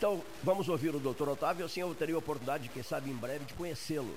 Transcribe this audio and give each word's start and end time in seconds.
Então, 0.00 0.24
vamos 0.42 0.66
ouvir 0.66 0.94
o 0.94 0.98
doutor 0.98 1.28
Otávio, 1.28 1.66
assim 1.66 1.82
eu 1.82 1.94
teria 1.94 2.14
a 2.14 2.18
oportunidade, 2.18 2.70
quem 2.70 2.82
sabe 2.82 3.10
em 3.10 3.14
breve, 3.14 3.44
de 3.44 3.52
conhecê-lo. 3.52 4.16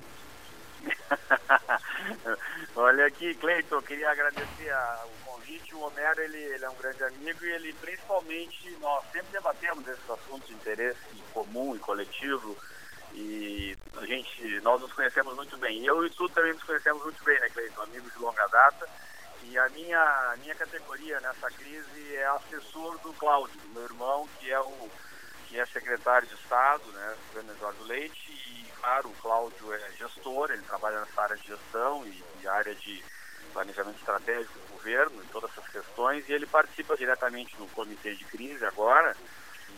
Olha 2.74 3.06
aqui, 3.06 3.34
Cleiton, 3.36 3.82
queria 3.82 4.10
agradecer 4.10 4.70
a, 4.70 5.04
o 5.06 5.26
convite. 5.26 5.76
O 5.76 5.82
Homero, 5.82 6.22
ele, 6.22 6.38
ele, 6.38 6.64
é 6.64 6.70
um 6.70 6.76
grande 6.76 7.04
amigo 7.04 7.44
e 7.44 7.52
ele, 7.52 7.74
principalmente, 7.74 8.72
nós 8.80 9.04
sempre 9.12 9.34
debatemos 9.34 9.86
esses 9.86 10.10
assuntos 10.10 10.48
de 10.48 10.54
interesse 10.54 11.02
comum 11.34 11.76
e 11.76 11.80
coletivo 11.80 12.56
e 13.14 13.76
a 13.98 14.06
gente, 14.06 14.62
nós 14.62 14.80
nos 14.80 14.94
conhecemos 14.94 15.36
muito 15.36 15.58
bem. 15.58 15.86
Eu 15.86 16.06
e 16.06 16.10
tu 16.12 16.30
também 16.30 16.54
nos 16.54 16.64
conhecemos 16.64 17.04
muito 17.04 17.22
bem, 17.26 17.38
né, 17.42 17.50
Cleiton? 17.50 17.82
Amigos 17.82 18.14
de 18.14 18.20
longa 18.20 18.48
data. 18.48 18.88
E 19.44 19.58
a 19.58 19.68
minha, 19.68 20.00
a 20.00 20.38
minha 20.38 20.56
categoria 20.56 21.20
nessa 21.20 21.50
crise 21.50 22.16
é 22.16 22.26
assessor 22.28 22.98
do 23.00 23.12
Cláudio, 23.16 23.60
meu 23.74 23.84
irmão, 23.84 24.30
que 24.40 24.50
é 24.50 24.62
o 24.62 24.90
que 25.54 25.60
é 25.60 25.66
secretário 25.68 26.28
de 26.28 26.34
Estado, 26.34 26.84
né, 26.94 27.16
governo 27.28 27.52
Eduardo 27.52 27.84
Leite, 27.84 28.32
e 28.32 28.66
claro, 28.80 29.08
o 29.08 29.14
Cláudio 29.22 29.72
é 29.72 29.92
gestor, 29.92 30.50
ele 30.50 30.64
trabalha 30.64 31.00
nessa 31.02 31.22
área 31.22 31.38
de 31.38 31.46
gestão 31.46 32.04
e, 32.08 32.24
e 32.42 32.48
área 32.48 32.74
de 32.74 33.06
planejamento 33.54 34.00
estratégico 34.00 34.58
do 34.58 34.74
governo, 34.74 35.24
e 35.24 35.28
todas 35.28 35.52
essas 35.52 35.70
questões, 35.70 36.28
e 36.28 36.34
ele 36.34 36.48
participa 36.48 36.98
diretamente 36.98 37.56
no 37.60 37.68
comitê 37.68 38.16
de 38.16 38.26
crise 38.26 38.66
agora, 38.66 39.16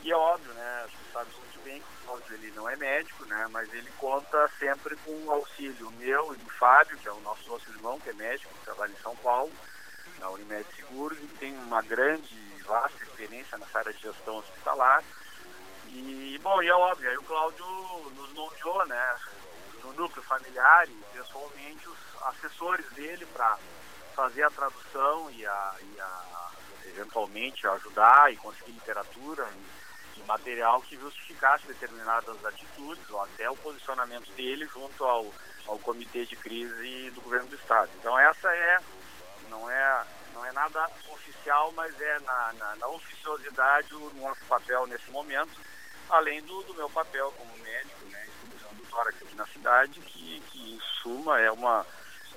e 0.01 0.13
é 0.13 0.15
óbvio, 0.15 0.53
né, 0.53 0.83
acho 0.85 0.95
que 0.95 1.11
sabe 1.11 1.29
muito 1.33 1.63
bem 1.65 1.81
que 1.81 1.87
o 1.87 2.05
Cláudio 2.05 2.35
ele 2.35 2.51
não 2.55 2.69
é 2.69 2.77
médico, 2.77 3.25
né, 3.25 3.45
mas 3.51 3.73
ele 3.73 3.91
conta 3.97 4.49
sempre 4.57 4.95
com 5.03 5.11
o 5.11 5.31
auxílio 5.33 5.91
meu 5.97 6.33
e 6.33 6.37
do 6.37 6.49
Fábio, 6.51 6.97
que 6.99 7.09
é 7.09 7.11
o 7.11 7.19
nosso 7.19 7.51
outro 7.51 7.69
irmão, 7.73 7.99
que 7.99 8.11
é 8.11 8.13
médico, 8.13 8.53
que 8.53 8.63
trabalha 8.63 8.93
em 8.93 9.03
São 9.03 9.15
Paulo, 9.17 9.51
na 10.19 10.29
Unimed 10.29 10.65
Seguros, 10.73 11.17
e 11.21 11.27
tem 11.37 11.53
uma 11.57 11.81
grande, 11.81 12.33
vasta 12.65 13.03
experiência 13.03 13.57
nessa 13.57 13.79
área 13.79 13.91
de 13.91 14.01
gestão 14.01 14.37
hospitalar, 14.37 15.03
e, 15.95 16.39
bom, 16.39 16.61
e 16.61 16.67
é 16.67 16.73
óbvio, 16.73 17.09
aí 17.09 17.17
o 17.17 17.23
Cláudio 17.23 17.65
nos 18.15 18.33
nomeou, 18.33 18.85
né, 18.87 19.15
no 19.83 19.93
núcleo 19.93 20.23
familiar 20.23 20.87
e 20.87 21.03
pessoalmente 21.13 21.87
os 21.87 21.97
assessores 22.23 22.85
dele 22.91 23.25
para 23.27 23.57
fazer 24.15 24.43
a 24.43 24.49
tradução 24.49 25.29
e, 25.31 25.45
a, 25.45 25.75
e 25.81 25.99
a, 25.99 26.49
eventualmente 26.85 27.67
ajudar 27.67 28.31
e 28.31 28.37
conseguir 28.37 28.71
literatura 28.71 29.47
e, 30.15 30.19
e, 30.19 30.23
material 30.23 30.81
que 30.81 30.97
justificasse 30.97 31.67
determinadas 31.67 32.43
atitudes 32.45 33.09
ou 33.09 33.21
até 33.21 33.49
o 33.49 33.57
posicionamento 33.57 34.31
dele 34.33 34.65
junto 34.67 35.03
ao, 35.03 35.31
ao 35.67 35.77
comitê 35.79 36.25
de 36.25 36.35
crise 36.35 37.11
do 37.11 37.21
governo 37.21 37.47
do 37.47 37.55
estado. 37.55 37.91
Então 37.99 38.17
essa 38.17 38.47
é 38.53 38.79
não 39.49 39.69
é 39.69 40.05
não 40.33 40.45
é 40.45 40.51
nada 40.51 40.89
oficial, 41.09 41.71
mas 41.73 41.99
é 41.99 42.19
na, 42.19 42.53
na, 42.53 42.75
na 42.75 42.87
oficiosidade 42.87 43.93
o 43.93 44.11
nosso 44.15 44.43
papel 44.45 44.85
nesse 44.87 45.09
momento 45.11 45.57
além 46.09 46.41
do, 46.43 46.63
do 46.63 46.73
meu 46.73 46.89
papel 46.89 47.33
como 47.37 47.57
médico, 47.63 48.05
né, 48.05 48.25
instituição 48.27 48.73
do 48.73 48.83
tórax 48.89 49.21
aqui 49.21 49.35
na 49.35 49.47
cidade, 49.47 49.99
que, 50.01 50.41
que 50.51 50.75
em 50.75 50.79
suma 51.01 51.39
é 51.39 51.51
uma, 51.51 51.85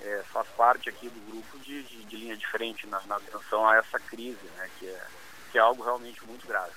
é, 0.02 0.22
faz 0.32 0.48
parte 0.48 0.88
aqui 0.88 1.08
do 1.08 1.30
grupo 1.30 1.58
de, 1.58 1.82
de, 1.82 2.04
de 2.04 2.16
linha 2.16 2.36
de 2.36 2.46
frente 2.46 2.86
na, 2.86 3.00
na, 3.06 3.16
atenção 3.16 3.66
a 3.66 3.76
essa 3.76 3.98
crise, 3.98 4.44
né, 4.56 4.70
que, 4.78 4.88
é, 4.88 5.06
que 5.52 5.58
é 5.58 5.60
algo 5.60 5.82
realmente 5.82 6.24
muito 6.26 6.46
grave. 6.46 6.72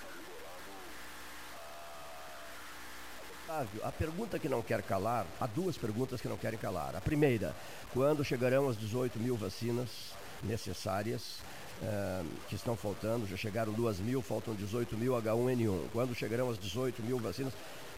Otávio, 3.43 3.85
a 3.85 3.91
pergunta 3.91 4.39
que 4.39 4.47
não 4.47 4.61
quer 4.61 4.81
calar, 4.81 5.25
há 5.39 5.45
duas 5.45 5.77
perguntas 5.77 6.21
que 6.21 6.27
não 6.27 6.37
querem 6.37 6.57
calar. 6.57 6.95
A 6.95 7.01
primeira, 7.01 7.53
quando 7.93 8.23
chegarão 8.23 8.69
as 8.69 8.77
18 8.77 9.19
mil 9.19 9.35
vacinas 9.35 10.13
necessárias 10.41 11.39
uh, 11.81 12.25
que 12.47 12.55
estão 12.55 12.75
faltando, 12.75 13.27
já 13.27 13.37
chegaram 13.37 13.73
2 13.73 13.99
mil, 13.99 14.21
faltam 14.21 14.53
18 14.53 14.97
mil 14.97 15.13
H1N1. 15.13 15.89
Quando 15.91 16.15
chegarão 16.15 16.49
as 16.49 16.57
18 16.57 17.01
mil 17.03 17.17
vacinas, 17.19 17.53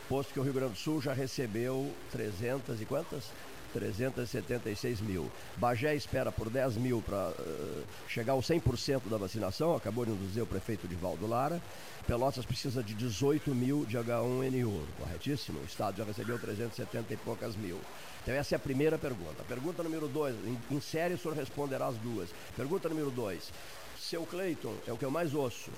posto 0.08 0.34
que 0.34 0.40
o 0.40 0.44
Rio 0.44 0.54
Grande 0.54 0.74
do 0.74 0.80
Sul 0.80 1.02
já 1.02 1.14
recebeu 1.14 1.92
300 2.12 2.82
e 2.82 2.86
quantas? 2.86 3.26
376 3.74 5.02
mil. 5.02 5.30
Bagé 5.58 5.96
espera 5.96 6.32
por 6.32 6.50
10 6.50 6.78
mil 6.78 7.02
para 7.02 7.30
uh, 7.30 7.84
chegar 8.08 8.34
aos 8.34 8.48
100% 8.48 9.10
da 9.10 9.18
vacinação, 9.18 9.76
acabou 9.76 10.06
de 10.06 10.16
dizer 10.16 10.42
o 10.42 10.46
prefeito 10.46 10.88
Divaldo 10.88 11.28
Lara. 11.28 11.62
Pelotas 12.06 12.46
precisa 12.46 12.84
de 12.84 12.94
18 12.94 13.56
mil 13.56 13.86
de 13.86 13.98
H1N1, 13.98 14.82
corretíssimo? 15.00 15.60
O 15.60 15.66
Estado 15.66 15.98
já 15.98 16.04
recebeu 16.04 16.38
370 16.38 17.14
e 17.14 17.18
poucas 17.18 17.56
mil. 17.56 17.80
Então 18.22 18.34
essa 18.34 18.56
é 18.56 18.58
a 18.58 18.60
primeira 18.60 18.98
pergunta. 18.98 19.44
Pergunta 19.48 19.82
número 19.84 20.08
dois, 20.08 20.36
em, 20.46 20.58
em 20.70 20.82
série 20.82 21.14
o 21.14 21.18
senhor 21.18 21.36
responderá 21.36 21.88
as 21.88 21.96
duas. 21.98 22.30
Pergunta 22.56 22.90
número 22.90 23.10
dois, 23.10 23.52
seu 23.98 24.26
Cleiton, 24.26 24.76
é 24.86 24.92
o 24.92 24.98
que 24.98 25.06
eu 25.06 25.12
mais 25.12 25.34
ouço. 25.34 25.72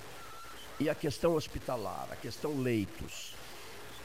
E 0.78 0.90
a 0.90 0.94
questão 0.94 1.34
hospitalar, 1.34 2.08
a 2.10 2.16
questão 2.16 2.60
leitos. 2.60 3.35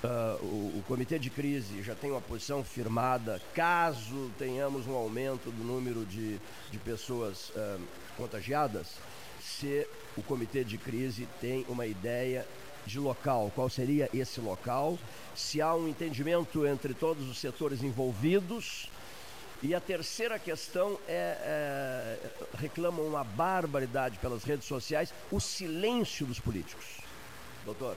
Uh, 0.04 0.44
o, 0.44 0.80
o, 0.80 0.84
comitê 0.88 1.20
de 1.20 1.30
crise 1.30 1.84
já 1.84 1.94
tem 1.94 2.10
uma 2.10 2.22
posição 2.22 2.64
firmada, 2.64 3.40
caso 3.54 4.32
tenhamos 4.36 4.88
um 4.88 4.96
aumento 4.96 5.52
do 5.52 5.64
número 5.64 6.04
de, 6.08 6.40
de 6.72 6.80
pessoas 6.80 7.50
uh, 7.52 7.80
contagiadas, 8.18 8.96
se 9.40 9.88
o 10.18 10.24
comitê 10.24 10.64
de 10.64 10.76
crise 10.80 11.28
tem 11.40 11.64
uma 11.70 11.86
ideia 11.86 12.48
de 12.84 12.98
local, 12.98 13.52
qual 13.54 13.70
seria 13.70 14.10
esse 14.12 14.42
local, 14.42 14.98
se 15.36 15.62
há 15.62 15.76
um 15.76 15.88
entendimento 15.88 16.66
entre 16.66 16.96
todos 16.96 17.30
os 17.30 17.38
setores 17.38 17.84
envolvidos. 17.84 18.90
E 19.62 19.76
a 19.76 19.80
terceira 19.80 20.40
questão 20.40 20.98
é, 21.08 21.38
é 21.40 22.18
reclamam 22.58 23.06
uma 23.06 23.24
barbaridade 23.24 24.18
pelas 24.18 24.44
redes 24.44 24.68
sociais, 24.68 25.14
o 25.32 25.40
silêncio 25.40 26.26
dos 26.26 26.40
políticos. 26.40 26.98
Doutor. 27.64 27.96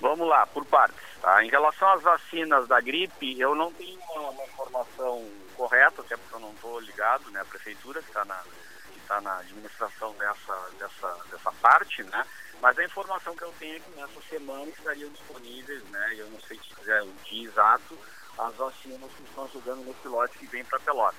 Vamos 0.00 0.26
lá, 0.26 0.46
por 0.46 0.64
partes. 0.64 0.98
Tá? 1.20 1.44
Em 1.44 1.50
relação 1.50 1.88
às 1.90 2.02
vacinas 2.02 2.66
da 2.66 2.80
gripe, 2.80 3.38
eu 3.38 3.54
não 3.54 3.72
tenho 3.72 4.00
uma, 4.00 4.30
uma 4.30 4.44
informação 4.44 5.30
correta, 5.54 6.00
até 6.00 6.16
porque 6.16 6.34
eu 6.34 6.40
não 6.40 6.52
estou 6.52 6.80
ligado, 6.80 7.30
né? 7.30 7.40
A 7.40 7.44
prefeitura 7.44 8.00
que 8.00 8.08
está 8.08 8.24
na, 8.24 8.42
tá 9.06 9.20
na 9.20 9.38
administração 9.38 10.14
dessa, 10.14 10.70
dessa, 10.78 11.16
dessa 11.30 11.52
parte, 11.60 12.02
né? 12.04 12.26
Mas 12.62 12.78
a 12.78 12.84
informação 12.84 13.36
que 13.36 13.42
eu 13.42 13.52
tenho 13.58 13.76
é 13.76 13.80
que 13.80 13.90
nessa 13.90 14.20
semana 14.28 14.64
estariam 14.70 15.10
disponíveis, 15.10 15.82
né? 15.84 16.14
Eu 16.16 16.30
não 16.30 16.40
sei 16.40 16.58
se 16.58 16.74
quiser 16.74 17.02
o 17.02 17.12
dia 17.24 17.48
exato, 17.48 17.98
as 18.38 18.54
vacinas 18.54 19.12
que 19.12 19.22
estão 19.22 19.48
chegando 19.48 19.84
nesse 19.84 20.08
lote 20.08 20.38
que 20.38 20.46
vem 20.46 20.64
para 20.64 20.80
Pelotas. 20.80 21.18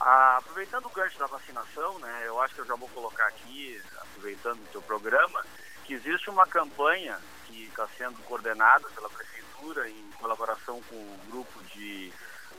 Ah, 0.00 0.36
aproveitando 0.38 0.86
o 0.86 0.90
gancho 0.90 1.18
da 1.18 1.26
vacinação, 1.26 1.98
né? 1.98 2.24
Eu 2.26 2.40
acho 2.42 2.54
que 2.54 2.60
eu 2.60 2.66
já 2.66 2.74
vou 2.74 2.88
colocar 2.90 3.26
aqui, 3.28 3.80
aproveitando 4.00 4.58
o 4.58 4.72
teu 4.72 4.82
programa, 4.82 5.44
que 5.84 5.94
existe 5.94 6.28
uma 6.28 6.46
campanha 6.46 7.18
que 7.52 7.68
está 7.68 7.86
sendo 7.98 8.16
coordenada 8.24 8.88
pela 8.90 9.08
prefeitura 9.10 9.88
em 9.88 10.10
colaboração 10.12 10.82
com 10.82 10.96
o 10.96 11.20
grupo 11.28 11.62
de 11.64 12.12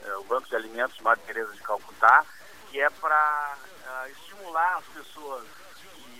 eh, 0.03 0.17
o 0.17 0.23
Banco 0.25 0.47
de 0.47 0.55
Alimentos 0.55 0.99
Madre 0.99 1.23
Teresa 1.25 1.51
de 1.53 1.61
Calcutá, 1.61 2.25
que 2.69 2.79
é 2.79 2.89
para 2.89 3.57
ah, 3.85 4.09
estimular 4.09 4.77
as 4.77 4.85
pessoas 4.85 5.45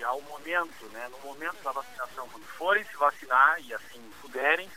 ao 0.03 0.21
momento, 0.21 0.85
né, 0.91 1.07
no 1.09 1.17
momento 1.19 1.61
da 1.63 1.71
vacinação, 1.71 2.27
quando 2.29 2.45
forem 2.45 2.83
se 2.83 2.95
vacinar 2.97 3.59
e 3.61 3.73
assim 3.73 4.01
puderem, 4.21 4.69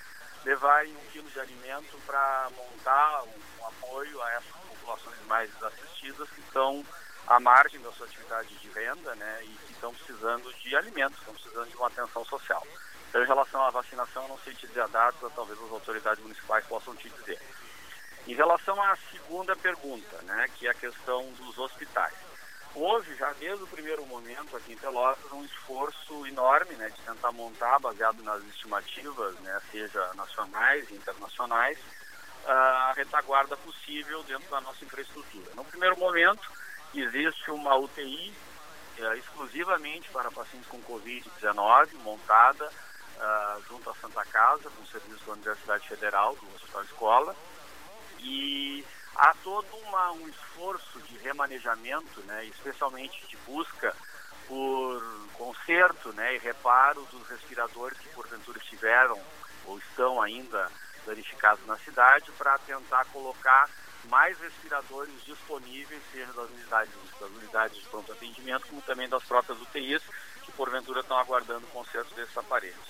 levarem 0.45 0.97
um 0.97 1.11
quilo 1.11 1.29
de 1.31 1.41
alimento 1.41 1.99
para 2.07 2.49
montar 2.57 3.25
um, 3.25 3.61
um, 3.61 3.67
apoio 3.67 4.23
a 4.23 4.33
essas 4.35 4.57
populações 4.69 5.19
mais 5.27 5.53
desassistidas 5.55 6.29
que 6.31 6.41
estão 6.41 6.85
à 7.27 7.41
margem 7.41 7.81
da 7.81 7.93
sua 7.93 8.07
atividade 8.07 8.55
de 8.57 8.69
renda 8.71 9.15
né, 9.15 9.41
e 9.45 9.49
que 9.67 9.73
estão 9.73 9.93
precisando 9.95 10.53
de 10.55 10.77
alimentos, 10.77 11.19
estão 11.19 11.35
precisando 11.35 11.69
de 11.69 11.77
uma 11.77 11.89
atenção 11.89 12.25
social. 12.25 12.67
Então, 13.09 13.23
em 13.23 13.27
relação 13.27 13.65
à 13.65 13.71
vacinação, 13.71 14.23
eu 14.23 14.29
não 14.29 14.39
sei 14.39 14.55
te 14.55 14.67
dizer 14.67 14.83
a 14.83 14.87
data, 14.87 15.31
talvez 15.35 15.61
as 15.61 15.71
autoridades 15.71 16.23
municipais 16.23 16.65
possam 16.67 16.95
te 16.97 17.09
dizer. 17.09 17.41
Em 18.27 18.35
relação 18.35 18.81
à 18.83 18.97
segunda 19.11 19.55
pergunta, 19.57 20.21
né, 20.23 20.49
que 20.57 20.67
é 20.67 20.71
a 20.71 20.75
questão 20.75 21.25
dos 21.33 21.59
hospitais 21.59 22.15
houve 22.77 23.15
já 23.17 23.33
desde 23.33 23.65
o 23.65 23.67
primeiro 23.67 24.05
momento 24.07 24.55
aqui 24.55 24.75
em 24.75 24.77
Pelotas 24.77 25.33
um 25.33 25.45
esforço 25.45 26.27
enorme 26.27 26.75
né, 26.75 26.91
de 26.91 27.01
tentar 27.01 27.33
montar, 27.33 27.79
baseado 27.79 28.23
nas 28.23 28.43
estimativas, 28.45 29.35
né, 29.41 29.61
seja 29.73 30.13
nacionais 30.15 30.89
e 30.91 30.95
internacionais, 30.95 31.79
a 32.47 32.93
retaguarda 32.95 33.57
possível 33.57 34.23
dentro 34.25 34.49
da 34.51 34.61
nossa 34.61 34.85
infraestrutura. 34.85 35.51
No 35.55 35.65
primeiro 35.65 35.99
momento, 35.99 36.49
existe 37.01 37.51
uma 37.51 37.77
UTI 37.77 38.33
é, 38.99 39.17
exclusivamente 39.17 40.09
para 40.11 40.31
pacientes 40.31 40.69
com 40.69 40.81
Covid-19, 40.83 41.95
montada 42.03 42.67
uh, 42.67 43.63
junto 43.69 43.91
à 43.91 43.95
Santa 43.95 44.25
Casa, 44.25 44.71
com 44.71 44.87
serviço 44.87 45.25
da 45.27 45.33
Universidade 45.33 45.89
Federal, 45.89 46.35
do 46.35 46.55
Hospital 46.55 46.83
Escola, 46.85 47.37
e 48.21 48.85
há 49.15 49.35
todo 49.43 49.67
uma, 49.87 50.13
um 50.13 50.29
esforço 50.29 51.01
de 51.03 51.17
remanejamento, 51.19 52.21
né, 52.23 52.45
especialmente 52.47 53.27
de 53.27 53.37
busca 53.39 53.95
por 54.47 55.03
conserto 55.35 56.13
né, 56.13 56.37
e 56.37 56.39
reparo 56.39 57.03
dos 57.11 57.29
respiradores 57.29 57.99
que 57.99 58.09
porventura 58.11 58.59
estiveram 58.59 59.21
ou 59.67 59.79
estão 59.79 60.23
ainda 60.23 60.71
danificados 61.05 61.65
na 61.67 61.77
cidade 61.79 62.31
para 62.33 62.59
tentar 62.59 63.05
colocar 63.07 63.69
mais 64.09 64.39
respiradores 64.39 65.25
disponíveis, 65.25 66.03
seja 66.13 66.33
das 66.33 66.51
unidades, 66.51 66.95
das 67.21 67.31
unidades 67.31 67.79
de 67.79 67.89
pronto 67.89 68.13
atendimento, 68.13 68.67
como 68.67 68.83
também 68.83 69.09
das 69.09 69.23
próprias 69.25 69.61
UTIs, 69.61 70.03
que 70.45 70.53
porventura 70.53 71.01
estão 71.01 71.19
aguardando 71.19 71.67
o 71.67 71.71
conserto 71.71 72.15
desses 72.15 72.37
aparelhos. 72.37 72.87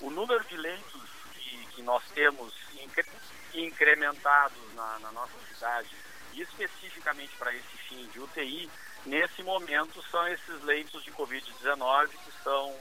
O 0.00 0.10
número 0.10 0.42
de 0.44 0.56
leitos 0.56 1.02
que, 1.34 1.66
que 1.66 1.82
nós 1.82 2.02
temos 2.14 2.54
incre, 2.82 3.06
incrementados 3.54 4.74
na, 4.74 4.98
na 5.00 5.12
nossa 5.12 5.38
cidade, 5.48 5.94
especificamente 6.34 7.36
para 7.36 7.54
esse 7.54 7.76
fim 7.88 8.06
de 8.06 8.20
UTI, 8.20 8.70
nesse 9.04 9.42
momento 9.42 10.02
são 10.10 10.26
esses 10.28 10.62
leitos 10.62 11.02
de 11.02 11.10
Covid-19, 11.12 12.08
que 12.08 12.32
são 12.42 12.74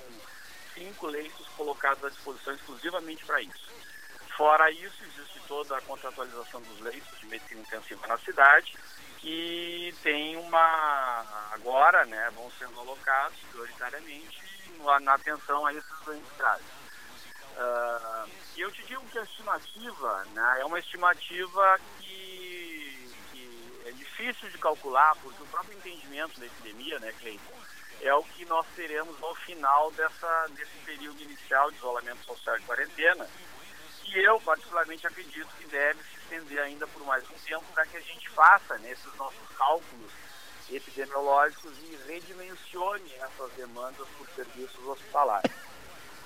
cinco 0.74 1.08
leitos 1.08 1.48
colocados 1.58 2.04
à 2.04 2.10
disposição 2.10 2.54
exclusivamente 2.54 3.26
para 3.26 3.42
isso. 3.42 3.69
Fora 4.40 4.72
isso, 4.72 5.04
existe 5.04 5.38
toda 5.50 5.78
a 5.78 5.82
contratualização 5.82 6.62
dos 6.62 6.80
leitos 6.80 7.20
de 7.20 7.26
medicina 7.26 7.60
intensiva 7.60 8.08
na 8.08 8.18
cidade, 8.20 8.74
que 9.18 9.94
tem 10.02 10.38
uma. 10.38 11.26
agora, 11.52 12.06
né, 12.06 12.32
vão 12.34 12.50
sendo 12.52 12.80
alocados 12.80 13.38
prioritariamente 13.52 14.42
na 15.02 15.16
atenção 15.16 15.66
a 15.66 15.74
esses 15.74 16.00
doentes 16.06 16.32
graves. 16.38 16.66
Uh, 17.58 18.30
e 18.56 18.62
eu 18.62 18.72
te 18.72 18.82
digo 18.84 19.06
que 19.10 19.20
a 19.20 19.24
estimativa 19.24 20.26
né, 20.34 20.60
é 20.62 20.64
uma 20.64 20.80
estimativa 20.80 21.78
que, 22.00 23.14
que, 23.34 23.82
é 23.88 23.92
difícil 23.92 24.50
de 24.50 24.58
calcular, 24.58 25.18
porque 25.18 25.44
o 25.44 25.48
próprio 25.48 25.78
entendimento 25.78 26.40
da 26.40 26.46
epidemia, 26.46 26.98
né, 27.00 27.14
Cleiton, 27.20 27.60
é 28.02 28.14
o 28.14 28.24
que 28.24 28.46
nós 28.46 28.66
teremos 28.74 29.22
ao 29.22 29.36
final 29.36 29.92
dessa, 29.92 30.48
desse 30.52 30.78
período 30.86 31.22
inicial 31.22 31.70
de 31.72 31.76
isolamento 31.76 32.24
social 32.24 32.58
e 32.58 32.62
quarentena, 32.62 33.28
que 34.10 34.20
eu 34.20 34.40
particularmente 34.42 35.06
acredito 35.06 35.48
que 35.58 35.68
deve 35.68 36.02
se 36.04 36.18
estender 36.18 36.60
ainda 36.60 36.88
por 36.88 37.06
mais 37.06 37.24
um 37.30 37.36
tempo 37.46 37.64
para 37.74 37.86
que 37.86 37.98
a 37.98 38.02
gente 38.02 38.28
faça 38.30 38.78
nesses 38.80 39.06
né, 39.06 39.12
nossos 39.18 39.48
cálculos 39.56 40.12
epidemiológicos 40.72 41.72
e 41.80 41.98
redimensione 42.08 43.12
essas 43.16 43.52
demandas 43.54 44.08
por 44.18 44.28
serviços 44.36 44.86
hospitalares. 44.86 45.52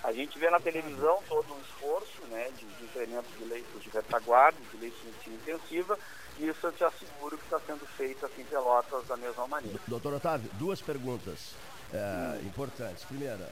A 0.03 0.11
gente 0.11 0.37
vê 0.37 0.49
na 0.49 0.59
televisão 0.59 1.23
todo 1.29 1.53
um 1.53 1.61
esforço 1.61 2.21
né, 2.29 2.49
de, 2.57 2.65
de 2.65 2.83
incremento 2.83 3.27
de 3.37 3.45
leitos 3.45 3.83
de 3.83 3.89
retaguarda, 3.89 4.57
de 4.71 4.77
leitos 4.77 4.99
de 4.99 5.07
medicina 5.07 5.35
intensiva, 5.35 5.99
e 6.39 6.47
isso 6.47 6.67
eu 6.67 6.71
te 6.73 6.83
asseguro 6.83 7.37
que 7.37 7.43
está 7.43 7.59
sendo 7.59 7.85
feito 7.97 8.25
aqui 8.25 8.41
em 8.41 8.45
Pelotas 8.45 9.07
da 9.07 9.15
mesma 9.15 9.47
maneira. 9.47 9.79
Doutor 9.87 10.13
Otávio, 10.13 10.49
duas 10.53 10.81
perguntas 10.81 11.55
é, 11.93 12.41
importantes. 12.43 13.03
Primeira, 13.05 13.49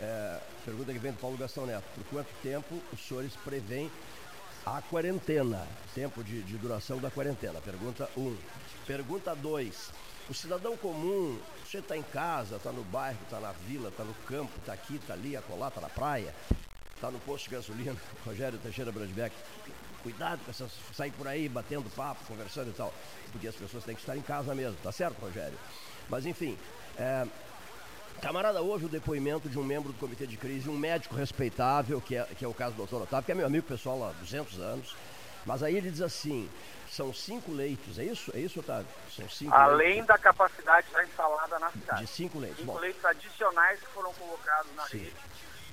é, 0.00 0.40
pergunta 0.64 0.92
que 0.92 0.98
vem 0.98 1.12
do 1.12 1.18
Paulo 1.18 1.36
Gastão 1.36 1.66
Neto. 1.66 1.84
Por 1.94 2.04
quanto 2.04 2.28
tempo 2.42 2.80
os 2.92 3.00
senhores 3.00 3.32
prevêem 3.44 3.90
a 4.64 4.80
quarentena? 4.82 5.66
Tempo 5.94 6.22
de, 6.22 6.42
de 6.42 6.56
duração 6.56 6.98
da 6.98 7.10
quarentena? 7.10 7.60
Pergunta 7.60 8.08
1. 8.16 8.20
Um. 8.20 8.36
Pergunta 8.86 9.34
2. 9.34 9.90
O 10.28 10.34
cidadão 10.34 10.76
comum, 10.76 11.40
você 11.64 11.78
está 11.78 11.96
em 11.96 12.02
casa, 12.02 12.56
está 12.56 12.70
no 12.70 12.84
bairro, 12.84 13.18
está 13.24 13.40
na 13.40 13.52
vila, 13.52 13.88
está 13.88 14.04
no 14.04 14.12
campo, 14.26 14.52
está 14.58 14.74
aqui, 14.74 14.96
está 14.96 15.14
ali, 15.14 15.34
acolá, 15.34 15.68
está 15.68 15.80
na 15.80 15.88
praia, 15.88 16.34
está 16.94 17.10
no 17.10 17.18
posto 17.20 17.48
de 17.48 17.56
gasolina, 17.56 17.96
Rogério 18.26 18.58
Teixeira 18.58 18.92
Brandbeck. 18.92 19.34
Cuidado 20.02 20.40
com 20.44 20.50
essas, 20.50 20.70
sair 20.94 21.10
por 21.12 21.26
aí 21.26 21.48
batendo 21.48 21.88
papo, 21.96 22.24
conversando 22.26 22.68
e 22.68 22.74
tal, 22.74 22.92
porque 23.32 23.48
as 23.48 23.54
pessoas 23.54 23.84
têm 23.84 23.94
que 23.94 24.02
estar 24.02 24.16
em 24.16 24.22
casa 24.22 24.54
mesmo, 24.54 24.76
tá 24.82 24.92
certo, 24.92 25.18
Rogério? 25.18 25.58
Mas 26.10 26.26
enfim, 26.26 26.58
é, 26.98 27.26
Camarada, 28.20 28.60
houve 28.60 28.86
o 28.86 28.88
depoimento 28.88 29.48
de 29.48 29.58
um 29.58 29.64
membro 29.64 29.92
do 29.92 29.98
comitê 29.98 30.26
de 30.26 30.36
crise, 30.36 30.68
um 30.68 30.76
médico 30.76 31.14
respeitável, 31.14 32.00
que 32.00 32.16
é, 32.16 32.24
que 32.24 32.44
é 32.44 32.48
o 32.48 32.54
caso 32.54 32.72
do 32.72 32.78
doutor 32.78 33.02
Otávio, 33.02 33.24
que 33.24 33.32
é 33.32 33.34
meu 33.34 33.46
amigo 33.46 33.66
pessoal 33.66 34.04
há 34.04 34.12
200 34.12 34.58
anos. 34.58 34.96
Mas 35.46 35.62
aí 35.62 35.76
ele 35.76 35.90
diz 35.90 36.02
assim: 36.02 36.50
são 36.90 37.14
cinco 37.14 37.52
leitos, 37.52 37.98
é 37.98 38.04
isso? 38.04 38.32
É 38.34 38.40
isso, 38.40 38.58
Otávio? 38.58 38.88
São 39.14 39.28
cinco 39.28 39.54
Além 39.54 39.88
leitos. 39.88 40.06
da 40.08 40.18
capacidade 40.18 40.86
já 40.90 41.04
instalada 41.04 41.58
na 41.58 41.70
cidade. 41.70 42.00
De 42.00 42.06
cinco 42.08 42.38
leitos. 42.38 42.58
Cinco 42.58 42.72
Bom. 42.72 42.78
leitos 42.78 43.04
adicionais 43.04 43.80
que 43.80 43.86
foram 43.86 44.12
colocados 44.14 44.74
na 44.74 44.84
Sim. 44.84 44.98
rede 44.98 45.16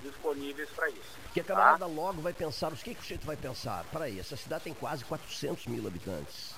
disponíveis 0.04 0.70
para 0.70 0.88
isso. 0.90 1.18
Que 1.34 1.40
a 1.40 1.44
camarada 1.44 1.80
tá? 1.80 1.86
logo 1.88 2.22
vai 2.22 2.32
pensar, 2.32 2.72
o 2.72 2.76
que, 2.76 2.94
que 2.94 3.02
o 3.02 3.04
jeito 3.04 3.26
vai 3.26 3.36
pensar? 3.36 3.84
Para 3.92 4.06
aí, 4.06 4.20
essa 4.20 4.38
cidade 4.38 4.66
tem 4.66 4.74
quase 4.74 5.04
400 5.04 5.66
mil 5.66 5.86
habitantes 5.88 6.55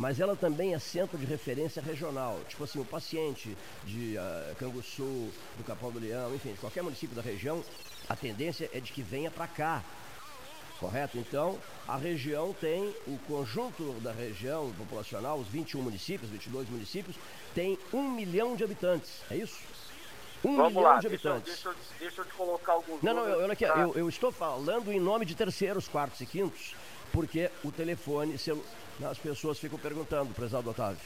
mas 0.00 0.18
ela 0.18 0.34
também 0.34 0.72
é 0.72 0.78
centro 0.78 1.18
de 1.18 1.26
referência 1.26 1.82
regional. 1.82 2.40
Tipo 2.48 2.64
assim, 2.64 2.80
o 2.80 2.84
paciente 2.86 3.54
de 3.84 4.16
uh, 4.16 4.56
Canguçu, 4.56 5.28
do 5.58 5.62
Capão 5.62 5.92
do 5.92 5.98
Leão, 5.98 6.34
enfim, 6.34 6.52
de 6.52 6.58
qualquer 6.58 6.82
município 6.82 7.14
da 7.14 7.20
região, 7.20 7.62
a 8.08 8.16
tendência 8.16 8.70
é 8.72 8.80
de 8.80 8.92
que 8.92 9.02
venha 9.02 9.30
para 9.30 9.46
cá. 9.46 9.84
Correto? 10.78 11.18
Então, 11.18 11.58
a 11.86 11.98
região 11.98 12.54
tem, 12.58 12.94
o 13.06 13.18
conjunto 13.26 13.92
da 14.00 14.10
região 14.10 14.72
populacional, 14.78 15.38
os 15.38 15.48
21 15.48 15.82
municípios, 15.82 16.30
22 16.30 16.70
municípios, 16.70 17.16
tem 17.54 17.78
um 17.92 18.10
milhão 18.10 18.56
de 18.56 18.64
habitantes. 18.64 19.20
É 19.30 19.36
isso? 19.36 19.58
Um 20.42 20.56
Vamos 20.56 20.72
milhão 20.72 20.92
lá, 20.92 20.98
de 20.98 21.08
habitantes. 21.08 21.52
Deixa, 21.52 21.74
deixa, 21.74 21.94
deixa 21.98 22.20
eu 22.22 22.24
te 22.24 22.32
colocar 22.32 22.72
alguns 22.72 23.02
Não, 23.02 23.12
não, 23.12 23.28
eu, 23.28 23.40
eu, 23.42 23.66
eu, 23.76 23.94
eu, 23.96 24.08
estou 24.08 24.32
falando 24.32 24.90
em 24.90 24.98
nome 24.98 25.26
de 25.26 25.34
terceiros, 25.34 25.86
quartos 25.86 26.22
e 26.22 26.24
quintos, 26.24 26.74
porque 27.12 27.50
o 27.62 27.70
telefone, 27.70 28.38
as 29.04 29.18
pessoas 29.18 29.58
ficam 29.58 29.78
perguntando, 29.78 30.34
prezado 30.34 30.70
Otávio. 30.70 31.00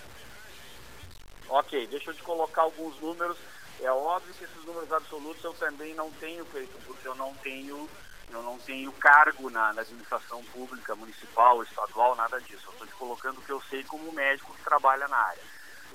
Ok, 1.49 1.87
deixa 1.87 2.11
eu 2.11 2.15
te 2.15 2.23
colocar 2.23 2.63
alguns 2.63 2.99
números. 3.01 3.37
É 3.81 3.91
óbvio 3.91 4.35
que 4.35 4.45
esses 4.45 4.65
números 4.65 4.91
absolutos 4.93 5.43
eu 5.45 5.53
também 5.55 5.95
não 5.95 6.11
tenho 6.13 6.45
feito, 6.47 6.73
porque 6.87 7.07
eu 7.07 7.15
não 7.15 7.35
tenho, 7.35 7.89
eu 8.31 8.43
não 8.43 8.59
tenho 8.59 8.91
cargo 8.93 9.51
na, 9.51 9.73
na 9.73 9.83
administração 9.83 10.43
pública, 10.45 10.95
municipal, 10.95 11.63
estadual, 11.63 12.15
nada 12.15 12.41
disso. 12.41 12.63
Eu 12.67 12.73
estou 12.73 12.87
te 12.87 12.95
colocando 12.95 13.39
o 13.39 13.43
que 13.43 13.53
eu 13.53 13.61
sei 13.69 13.85
como 13.85 14.13
médico 14.13 14.55
que 14.55 14.65
trabalha 14.65 15.07
na 15.09 15.17
área. 15.17 15.43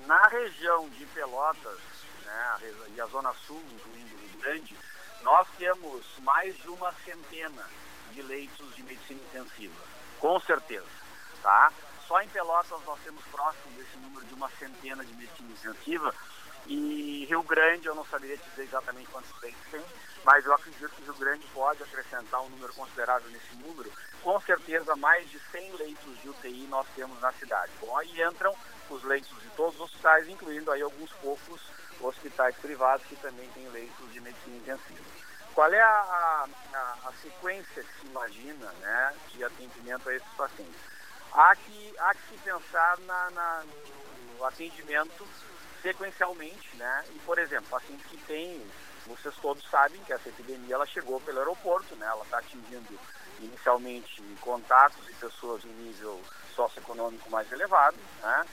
Na 0.06 0.28
região 0.28 0.88
de 0.90 1.06
Pelotas, 1.08 1.80
né, 2.24 2.74
e 2.96 3.02
a 3.02 3.06
Zona 3.08 3.34
Sul, 3.46 3.62
incluindo 3.74 4.16
o 4.16 4.20
Rio 4.20 4.40
Grande, 4.40 4.78
nós 5.24 5.48
temos 5.58 6.06
mais 6.20 6.56
de 6.58 6.70
uma 6.70 6.94
centena 7.04 7.66
de 8.14 8.22
leitos 8.22 8.76
de 8.76 8.84
medicina 8.84 9.20
intensiva, 9.30 9.82
com 10.20 10.40
certeza, 10.40 10.88
tá? 11.42 11.72
Só 12.10 12.20
em 12.24 12.28
Pelotas 12.30 12.84
nós 12.88 13.00
temos 13.02 13.24
próximo 13.26 13.72
desse 13.78 13.96
número 13.98 14.26
de 14.26 14.34
uma 14.34 14.50
centena 14.58 15.06
de 15.06 15.14
medicina 15.14 15.52
intensiva 15.52 16.12
e 16.66 17.28
Rio 17.30 17.44
Grande, 17.44 17.86
eu 17.86 17.94
não 17.94 18.04
saberia 18.04 18.36
dizer 18.36 18.64
exatamente 18.64 19.12
quantos 19.12 19.32
leitos 19.40 19.62
tem, 19.70 19.86
mas 20.26 20.44
eu 20.44 20.52
acredito 20.56 20.90
que 20.90 21.04
Rio 21.04 21.14
Grande 21.14 21.46
pode 21.54 21.84
acrescentar 21.84 22.42
um 22.42 22.50
número 22.50 22.74
considerável 22.74 23.30
nesse 23.30 23.56
número. 23.58 23.92
Com 24.24 24.42
certeza, 24.42 24.96
mais 24.96 25.30
de 25.30 25.40
100 25.52 25.72
leitos 25.74 26.20
de 26.24 26.30
UTI 26.30 26.66
nós 26.68 26.88
temos 26.96 27.22
na 27.22 27.32
cidade. 27.34 27.72
Bom, 27.80 27.96
aí 27.96 28.24
entram 28.24 28.56
os 28.90 29.04
leitos 29.04 29.40
de 29.44 29.50
todos 29.50 29.76
os 29.76 29.82
hospitais, 29.82 30.28
incluindo 30.28 30.72
aí 30.72 30.82
alguns 30.82 31.12
poucos 31.22 31.62
hospitais 32.02 32.56
privados 32.56 33.06
que 33.06 33.18
também 33.18 33.48
têm 33.52 33.70
leitos 33.70 34.12
de 34.12 34.20
medicina 34.20 34.58
intensiva. 34.58 35.06
Qual 35.54 35.72
é 35.72 35.80
a, 35.80 36.48
a, 36.74 36.98
a 37.06 37.14
sequência 37.22 37.84
que 37.84 38.02
se 38.02 38.08
imagina 38.08 38.66
né, 38.80 39.14
de 39.28 39.44
atendimento 39.44 40.10
a 40.10 40.16
esses 40.16 40.34
pacientes? 40.34 40.99
Há 41.34 41.56
que, 41.56 41.96
há 41.98 42.14
que 42.14 42.22
se 42.30 42.38
pensar 42.44 42.98
na, 43.00 43.30
na, 43.32 43.64
no 44.38 44.46
atendimento 44.46 45.28
sequencialmente, 45.82 46.76
né? 46.76 47.06
E, 47.12 47.20
por 47.20 47.38
exemplo, 47.40 47.70
pacientes 47.70 48.06
que 48.08 48.18
têm, 48.18 48.66
vocês 49.06 49.36
todos 49.38 49.68
sabem 49.70 50.02
que 50.04 50.14
essa 50.14 50.30
epidemia 50.30 50.76
ela 50.76 50.86
chegou 50.86 51.20
pelo 51.22 51.40
aeroporto, 51.40 51.96
né? 51.96 52.06
Ela 52.06 52.24
está 52.24 52.40
atingindo 52.40 53.00
inicialmente 53.40 54.22
contatos 54.42 55.08
e 55.10 55.14
pessoas 55.14 55.62
de 55.62 55.70
nível 55.70 56.22
socioeconômico 56.56 57.30
mais 57.30 57.50
elevado, 57.52 57.98
né? 58.22 58.46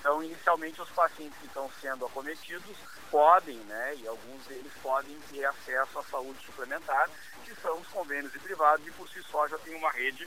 Então, 0.00 0.22
inicialmente, 0.22 0.80
os 0.80 0.88
pacientes 0.90 1.38
que 1.38 1.46
estão 1.46 1.70
sendo 1.78 2.06
acometidos 2.06 2.76
podem, 3.10 3.58
né, 3.58 3.94
e 3.96 4.08
alguns 4.08 4.46
deles 4.46 4.72
podem 4.82 5.14
ter 5.30 5.44
acesso 5.44 5.98
à 5.98 6.02
saúde 6.04 6.42
suplementar, 6.46 7.10
que 7.44 7.54
são 7.56 7.78
os 7.78 7.86
convênios 7.88 8.32
de 8.32 8.38
privados, 8.38 8.86
e 8.86 8.90
por 8.92 9.06
si 9.10 9.22
só 9.24 9.46
já 9.46 9.58
tem 9.58 9.74
uma 9.74 9.90
rede 9.90 10.26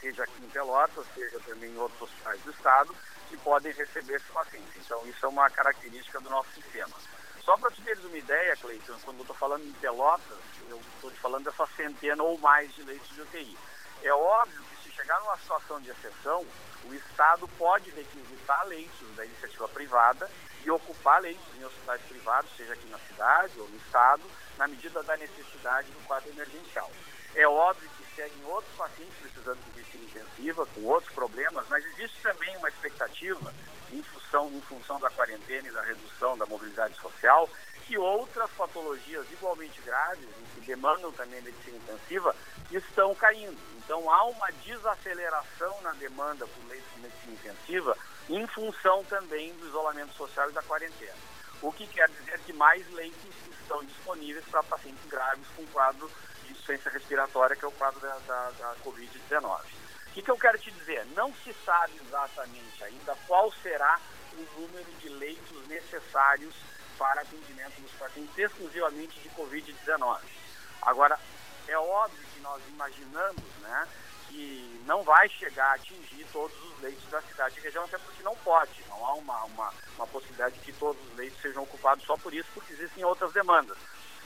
seja 0.00 0.24
aqui 0.24 0.42
em 0.42 0.48
Pelotas, 0.48 1.06
seja 1.14 1.38
também 1.40 1.70
em 1.70 1.78
outros 1.78 2.02
hospitais 2.02 2.40
do 2.42 2.50
estado, 2.50 2.94
que 3.28 3.36
podem 3.38 3.72
receber 3.72 4.14
esses 4.14 4.30
pacientes. 4.30 4.76
Então, 4.76 5.06
isso 5.06 5.24
é 5.24 5.28
uma 5.28 5.50
característica 5.50 6.20
do 6.20 6.30
nosso 6.30 6.50
sistema. 6.52 6.96
Só 7.44 7.56
para 7.56 7.70
te 7.70 7.82
teres 7.82 8.04
uma 8.04 8.18
ideia, 8.18 8.56
Cleiton, 8.56 8.98
quando 9.04 9.18
eu 9.18 9.22
estou 9.22 9.36
falando 9.36 9.64
em 9.64 9.72
Pelotas, 9.72 10.38
eu 10.68 10.80
estou 10.94 11.10
te 11.10 11.18
falando 11.18 11.44
dessa 11.44 11.66
centena 11.76 12.22
ou 12.22 12.38
mais 12.38 12.74
de 12.74 12.82
leitos 12.82 13.08
de 13.08 13.22
UTI. 13.22 13.58
É 14.02 14.12
óbvio 14.12 14.62
que 14.64 14.82
se 14.82 14.96
chegar 14.96 15.18
numa 15.20 15.36
situação 15.38 15.80
de 15.80 15.90
exceção, 15.90 16.46
o 16.84 16.94
Estado 16.94 17.48
pode 17.56 17.90
requisitar 17.90 18.66
leitos 18.66 19.16
da 19.16 19.24
iniciativa 19.24 19.68
privada 19.68 20.30
e 20.64 20.70
ocupar 20.70 21.20
leitos 21.20 21.46
em 21.56 21.64
hospitais 21.64 22.02
privados, 22.02 22.50
seja 22.56 22.74
aqui 22.74 22.86
na 22.88 22.98
cidade 22.98 23.58
ou 23.58 23.68
no 23.68 23.76
Estado, 23.76 24.22
na 24.56 24.68
medida 24.68 25.02
da 25.02 25.16
necessidade 25.16 25.90
do 25.90 26.06
quadro 26.06 26.30
emergencial. 26.30 26.90
É 27.34 27.46
óbvio 27.46 27.88
que 27.90 28.16
seguem 28.16 28.44
outros 28.46 28.74
pacientes 28.76 29.14
precisando 29.20 29.58
de 29.64 29.78
medicina 29.78 30.04
intensiva, 30.04 30.66
com 30.66 30.84
outros 30.84 31.12
problemas, 31.12 31.64
mas 31.68 31.84
existe 31.84 32.20
também 32.22 32.56
uma 32.56 32.68
expectativa, 32.68 33.54
em 33.92 34.02
função, 34.02 34.48
em 34.52 34.60
função 34.62 34.98
da 34.98 35.10
quarentena 35.10 35.68
e 35.68 35.72
da 35.72 35.82
redução 35.82 36.36
da 36.36 36.46
mobilidade 36.46 36.94
social, 36.96 37.48
que 37.86 37.96
outras 37.96 38.50
patologias 38.50 39.24
igualmente 39.32 39.80
graves 39.80 40.28
e 40.28 40.54
que 40.54 40.66
demandam 40.66 41.10
também 41.12 41.40
medicina 41.40 41.78
intensiva 41.78 42.36
estão 42.70 43.14
caindo. 43.14 43.58
Então 43.78 44.10
há 44.12 44.24
uma 44.24 44.50
desaceleração 44.62 45.80
na 45.80 45.92
demanda 45.92 46.46
por 46.46 46.68
leitos 46.68 46.92
de 46.94 47.00
medicina 47.00 47.32
intensiva 47.32 47.96
em 48.28 48.46
função 48.48 49.02
também 49.04 49.54
do 49.54 49.66
isolamento 49.66 50.12
social 50.12 50.50
e 50.50 50.52
da 50.52 50.62
quarentena. 50.62 51.16
O 51.62 51.72
que 51.72 51.86
quer 51.86 52.08
dizer 52.10 52.38
que 52.40 52.52
mais 52.52 52.86
leitos 52.92 53.34
estão 53.62 53.82
disponíveis 53.84 54.44
para 54.50 54.62
pacientes 54.62 55.04
graves 55.08 55.46
com 55.56 55.64
quadro 55.68 56.10
de 56.48 56.52
insuficiência 56.52 56.90
respiratória, 56.90 57.54
que 57.54 57.64
é 57.64 57.68
o 57.68 57.72
quadro 57.72 58.00
da, 58.00 58.18
da, 58.26 58.50
da 58.50 58.74
Covid-19. 58.84 59.60
O 60.08 60.10
que, 60.12 60.22
que 60.22 60.30
eu 60.30 60.38
quero 60.38 60.58
te 60.58 60.70
dizer? 60.70 61.06
Não 61.14 61.32
se 61.44 61.52
sabe 61.64 62.00
exatamente 62.04 62.82
ainda 62.82 63.14
qual 63.26 63.52
será 63.62 64.00
o 64.32 64.60
número 64.60 64.90
de 65.00 65.08
leitos 65.10 65.68
necessários 65.68 66.54
para 66.96 67.20
atendimento 67.20 67.80
dos 67.80 67.92
pacientes 67.92 68.36
exclusivamente 68.36 69.20
de 69.20 69.28
Covid-19. 69.30 70.20
Agora, 70.82 71.18
é 71.68 71.78
óbvio 71.78 72.26
que 72.34 72.40
nós 72.40 72.60
imaginamos 72.68 73.44
né, 73.60 73.88
que 74.28 74.82
não 74.86 75.02
vai 75.02 75.28
chegar 75.28 75.70
a 75.70 75.74
atingir 75.74 76.26
todos 76.32 76.56
os 76.64 76.80
leitos 76.80 77.08
da 77.10 77.20
cidade 77.22 77.58
e 77.58 77.62
região, 77.62 77.84
até 77.84 77.98
porque 77.98 78.22
não 78.22 78.34
pode. 78.36 78.84
Não 78.88 79.06
há 79.06 79.14
uma, 79.14 79.44
uma, 79.44 79.72
uma 79.96 80.06
possibilidade 80.06 80.54
de 80.56 80.60
que 80.60 80.72
todos 80.72 81.00
os 81.06 81.16
leitos 81.16 81.40
sejam 81.40 81.62
ocupados 81.62 82.04
só 82.04 82.16
por 82.16 82.32
isso, 82.32 82.48
porque 82.54 82.72
existem 82.72 83.04
outras 83.04 83.32
demandas. 83.32 83.76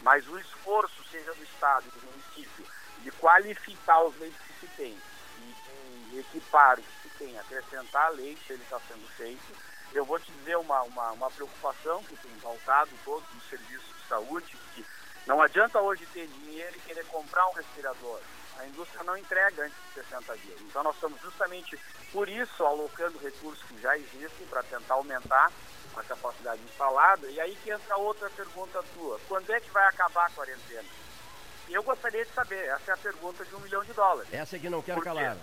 Mas 0.02 0.26
o 0.28 0.38
esforço, 0.38 1.02
seja 1.11 1.32
do 1.32 1.42
Estado 1.44 1.85
do 1.90 2.06
município, 2.06 2.66
de 3.02 3.11
qualificar 3.12 4.02
os 4.02 4.18
leitos 4.18 4.40
que 4.40 4.61
se 4.61 4.66
tem 4.76 4.99
e 5.38 6.11
de 6.11 6.18
equipar 6.18 6.78
o 6.78 6.82
que 6.82 7.02
se 7.02 7.09
tem, 7.18 7.38
acrescentar 7.38 8.11
leitos, 8.12 8.49
ele 8.50 8.62
está 8.62 8.80
sendo 8.80 9.06
feito. 9.16 9.56
Eu 9.92 10.04
vou 10.04 10.18
te 10.18 10.30
dizer 10.32 10.56
uma, 10.56 10.82
uma, 10.82 11.12
uma 11.12 11.30
preocupação 11.30 12.02
que 12.04 12.16
tem 12.16 12.32
voltado 12.38 12.90
todos 13.04 13.28
os 13.37 13.49
serviços 13.49 13.97
de 13.97 14.09
saúde, 14.09 14.56
que 14.75 14.85
não 15.26 15.40
adianta 15.40 15.80
hoje 15.80 16.06
ter 16.06 16.26
dinheiro 16.26 16.76
e 16.76 16.80
querer 16.80 17.04
comprar 17.06 17.47
um 17.49 17.52
respirador. 17.52 18.21
A 18.59 18.66
indústria 18.66 19.04
não 19.04 19.16
entrega 19.16 19.64
antes 19.64 19.76
de 19.88 19.94
60 20.02 20.37
dias. 20.38 20.61
Então 20.62 20.82
nós 20.82 20.94
estamos 20.94 21.21
justamente 21.21 21.78
por 22.12 22.28
isso 22.28 22.64
alocando 22.64 23.18
recursos 23.18 23.62
que 23.64 23.80
já 23.80 23.97
existem 23.97 24.47
para 24.49 24.62
tentar 24.64 24.94
aumentar 24.94 25.50
a 26.00 26.04
capacidade 26.04 26.62
instalada. 26.62 27.26
E 27.28 27.40
aí 27.40 27.56
que 27.56 27.70
entra 27.70 27.96
outra 27.96 28.28
pergunta 28.30 28.82
tua. 28.94 29.20
Quando 29.28 29.50
é 29.50 29.61
que 29.61 29.70
vai 29.70 29.87
acabar 29.87 30.26
a 30.26 30.30
quarentena? 30.30 30.88
Eu 31.68 31.82
gostaria 31.82 32.25
de 32.25 32.32
saber, 32.32 32.66
essa 32.66 32.90
é 32.90 32.94
a 32.94 32.99
pergunta 32.99 33.44
de 33.44 33.54
um 33.54 33.61
milhão 33.61 33.82
de 33.84 33.92
dólares. 33.92 34.32
Essa 34.32 34.56
é 34.56 34.58
que 34.58 34.68
não 34.68 34.82
quero 34.82 35.00
calar. 35.00 35.37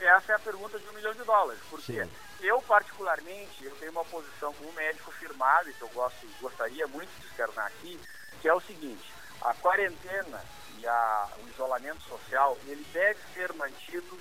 Essa 0.00 0.32
é 0.32 0.34
a 0.36 0.38
pergunta 0.38 0.78
de 0.78 0.88
um 0.88 0.92
milhão 0.92 1.12
de 1.12 1.22
dólares. 1.24 1.60
Porque 1.68 2.04
Sim. 2.04 2.10
eu, 2.40 2.60
particularmente, 2.62 3.64
eu 3.64 3.74
tenho 3.76 3.92
uma 3.92 4.04
posição 4.04 4.52
como 4.54 4.72
médico 4.72 5.10
firmado, 5.12 5.68
e 5.70 5.74
que 5.74 5.82
eu 5.82 5.88
gosto, 5.88 6.26
gostaria 6.40 6.86
muito 6.86 7.10
de 7.20 7.26
externar 7.26 7.66
aqui, 7.66 8.00
que 8.40 8.48
é 8.48 8.54
o 8.54 8.60
seguinte, 8.60 9.12
a 9.42 9.54
quarentena 9.54 10.42
e 10.78 10.86
a, 10.86 11.28
o 11.44 11.48
isolamento 11.48 12.02
social, 12.02 12.56
ele 12.66 12.84
deve 12.92 13.18
ser 13.34 13.52
mantido, 13.54 14.18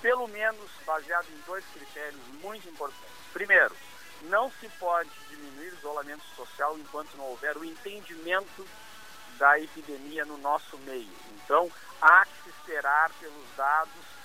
pelo 0.00 0.26
menos 0.28 0.70
baseado 0.86 1.26
em 1.30 1.40
dois 1.46 1.64
critérios 1.66 2.20
muito 2.42 2.68
importantes. 2.68 3.14
Primeiro, 3.32 3.74
não 4.22 4.50
se 4.60 4.68
pode 4.78 5.10
diminuir 5.28 5.70
o 5.70 5.78
isolamento 5.78 6.24
social 6.36 6.78
enquanto 6.78 7.16
não 7.16 7.26
houver 7.26 7.56
o 7.56 7.64
entendimento 7.64 8.66
da 9.38 9.58
epidemia 9.58 10.24
no 10.24 10.36
nosso 10.38 10.76
meio. 10.78 11.16
Então, 11.42 11.70
há 12.00 12.24
que 12.26 12.42
se 12.42 12.48
esperar 12.50 13.10
pelos 13.20 13.46
dados 13.56 14.18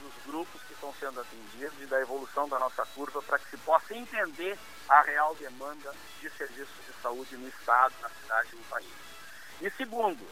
dos 0.00 0.12
grupos 0.24 0.62
que 0.62 0.72
estão 0.74 0.94
sendo 0.94 1.20
atendidos 1.20 1.80
e 1.80 1.86
da 1.86 2.00
evolução 2.00 2.48
da 2.48 2.58
nossa 2.58 2.84
curva 2.86 3.20
para 3.22 3.38
que 3.38 3.50
se 3.50 3.56
possa 3.58 3.94
entender 3.94 4.58
a 4.88 5.02
real 5.02 5.34
demanda 5.34 5.92
de 6.20 6.30
serviços 6.30 6.86
de 6.86 6.92
saúde 7.02 7.36
no 7.36 7.48
Estado, 7.48 7.94
na 8.00 8.08
cidade 8.08 8.50
e 8.52 8.56
no 8.56 8.64
país. 8.64 8.92
E 9.60 9.70
segundo, 9.70 10.24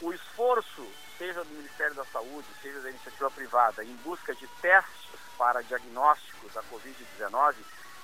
o 0.00 0.12
esforço, 0.12 0.86
seja 1.18 1.44
do 1.44 1.50
Ministério 1.50 1.94
da 1.94 2.04
Saúde, 2.06 2.48
seja 2.62 2.80
da 2.80 2.90
iniciativa 2.90 3.30
privada, 3.30 3.84
em 3.84 3.94
busca 3.96 4.34
de 4.34 4.46
testes 4.60 5.20
para 5.36 5.62
diagnóstico 5.62 6.48
da 6.50 6.62
Covid-19, 6.64 7.56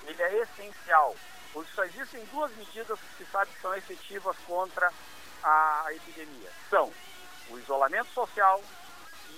ele 0.03 0.21
é 0.21 0.41
essencial, 0.41 1.15
pois 1.53 1.67
só 1.69 1.83
existem 1.83 2.23
duas 2.25 2.51
medidas 2.55 2.99
que 2.99 3.23
se 3.23 3.31
sabe 3.31 3.51
que 3.51 3.61
são 3.61 3.75
efetivas 3.75 4.35
contra 4.47 4.91
a 5.43 5.85
epidemia. 5.91 6.51
São 6.69 6.91
o 7.49 7.57
isolamento 7.57 8.09
social 8.13 8.61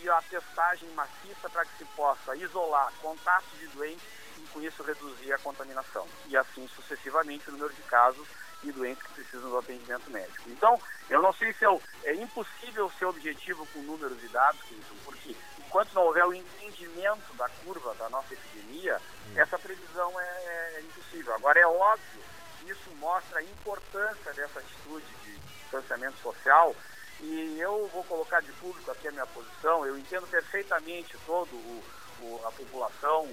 e 0.02 0.10
a 0.10 0.22
testagem 0.24 0.90
maciça 0.92 1.50
para 1.50 1.66
que 1.66 1.78
se 1.78 1.86
possa 1.96 2.36
isolar 2.36 2.92
contatos 3.02 3.60
de 3.60 3.68
doentes 3.68 4.04
e 4.38 4.42
com 4.48 4.62
isso 4.62 4.84
reduzir 4.84 5.34
a 5.34 5.40
contaminação. 5.40 6.08
E 6.28 6.36
assim 6.36 6.68
sucessivamente 6.70 7.50
o 7.50 7.54
número 7.54 7.74
de 7.74 7.82
casos 7.84 8.28
e 8.64 8.72
doentes 8.72 9.04
que 9.04 9.14
precisam 9.14 9.50
do 9.50 9.58
atendimento 9.58 10.10
médico. 10.12 10.50
Então, 10.50 10.80
eu 11.10 11.22
não 11.22 11.34
sei 11.34 11.52
se 11.54 11.66
é, 11.66 11.80
é 12.04 12.16
impossível 12.16 12.92
ser 12.98 13.06
objetivo 13.06 13.66
com 13.68 13.80
números 13.80 14.24
e 14.24 14.28
dados, 14.28 14.62
porque 15.04 15.36
enquanto 15.72 15.94
não 15.94 16.04
houver 16.04 16.26
o 16.26 16.34
entendimento 16.34 17.34
da 17.38 17.48
curva 17.64 17.96
da 17.96 18.10
nossa 18.10 18.34
epidemia, 18.34 18.98
hum. 19.30 19.34
essa 19.38 19.58
previsão 19.58 20.20
é, 20.20 20.24
é, 20.24 20.74
é 20.76 20.82
impossível. 20.82 21.34
Agora, 21.34 21.58
é 21.58 21.66
óbvio 21.66 22.22
que 22.60 22.70
isso 22.70 22.92
mostra 23.00 23.40
a 23.40 23.44
importância 23.44 24.34
dessa 24.34 24.60
atitude 24.60 25.06
de 25.24 25.40
distanciamento 25.62 26.18
social 26.18 26.76
e 27.22 27.58
eu 27.58 27.90
vou 27.94 28.04
colocar 28.04 28.42
de 28.42 28.52
público 28.54 28.92
aqui 28.92 29.08
a 29.08 29.12
minha 29.12 29.26
posição. 29.28 29.86
Eu 29.86 29.98
entendo 29.98 30.28
perfeitamente 30.28 31.18
todo 31.26 31.54
o, 31.54 31.84
o 32.22 32.42
a 32.46 32.52
população 32.52 33.26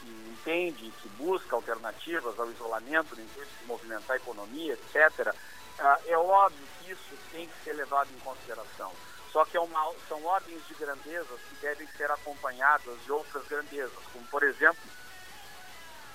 que 0.00 0.08
entende, 0.32 0.92
que 1.00 1.08
busca 1.10 1.54
alternativas 1.54 2.36
ao 2.40 2.50
isolamento 2.50 3.14
no 3.14 3.22
intuito 3.22 3.50
de 3.60 3.66
movimentar 3.66 4.16
a 4.16 4.16
economia, 4.16 4.72
etc., 4.72 5.32
ah, 5.80 6.00
é 6.06 6.18
óbvio 6.18 6.66
que 6.80 6.90
isso 6.90 7.16
tem 7.30 7.46
que 7.46 7.54
ser 7.62 7.72
levado 7.74 8.08
em 8.12 8.18
consideração. 8.18 8.92
Só 9.32 9.44
que 9.44 9.56
é 9.56 9.60
uma, 9.60 9.92
são 10.08 10.24
ordens 10.24 10.66
de 10.66 10.74
grandezas 10.74 11.40
que 11.48 11.54
devem 11.56 11.86
ser 11.96 12.10
acompanhadas 12.10 12.98
de 13.04 13.12
outras 13.12 13.46
grandezas, 13.46 13.98
como 14.12 14.24
por 14.26 14.42
exemplo. 14.42 14.82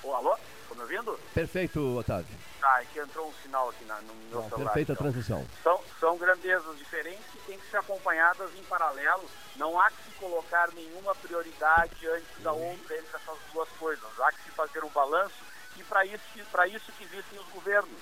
Oh, 0.04 0.14
alô? 0.14 0.36
Estão 0.62 0.76
me 0.76 0.82
ouvindo? 0.82 1.20
Perfeito, 1.34 1.98
Otávio. 1.98 2.36
Ah, 2.62 2.82
é 2.82 2.86
que 2.86 3.00
entrou 3.00 3.28
um 3.28 3.34
sinal 3.42 3.70
aqui 3.70 3.86
na, 3.86 3.96
no 4.02 4.14
meu 4.14 4.42
Bom, 4.42 4.50
celular. 4.50 4.66
Perfeita 4.66 4.94
então. 4.94 5.04
transição. 5.04 5.48
São, 5.62 5.82
são 6.00 6.18
grandezas 6.18 6.78
diferentes 6.78 7.26
que 7.32 7.38
têm 7.40 7.60
que 7.60 7.70
ser 7.70 7.78
acompanhadas 7.78 8.50
em 8.56 8.64
paralelo. 8.64 9.30
Não 9.56 9.80
há 9.80 9.90
que 9.92 10.04
se 10.04 10.12
colocar 10.12 10.72
nenhuma 10.74 11.14
prioridade 11.16 12.08
antes 12.08 12.42
da 12.42 12.52
outra 12.52 12.98
entre 12.98 13.16
essas 13.16 13.38
duas 13.54 13.70
coisas. 13.80 14.20
Há 14.20 14.32
que 14.32 14.44
se 14.44 14.52
fazer 14.52 14.84
um 14.84 14.90
balanço 14.90 15.44
e 15.78 15.84
para 15.84 16.06
isso, 16.06 16.24
isso 16.36 16.92
que 16.94 17.04
existem 17.04 17.40
os 17.40 17.48
governos. 17.48 18.02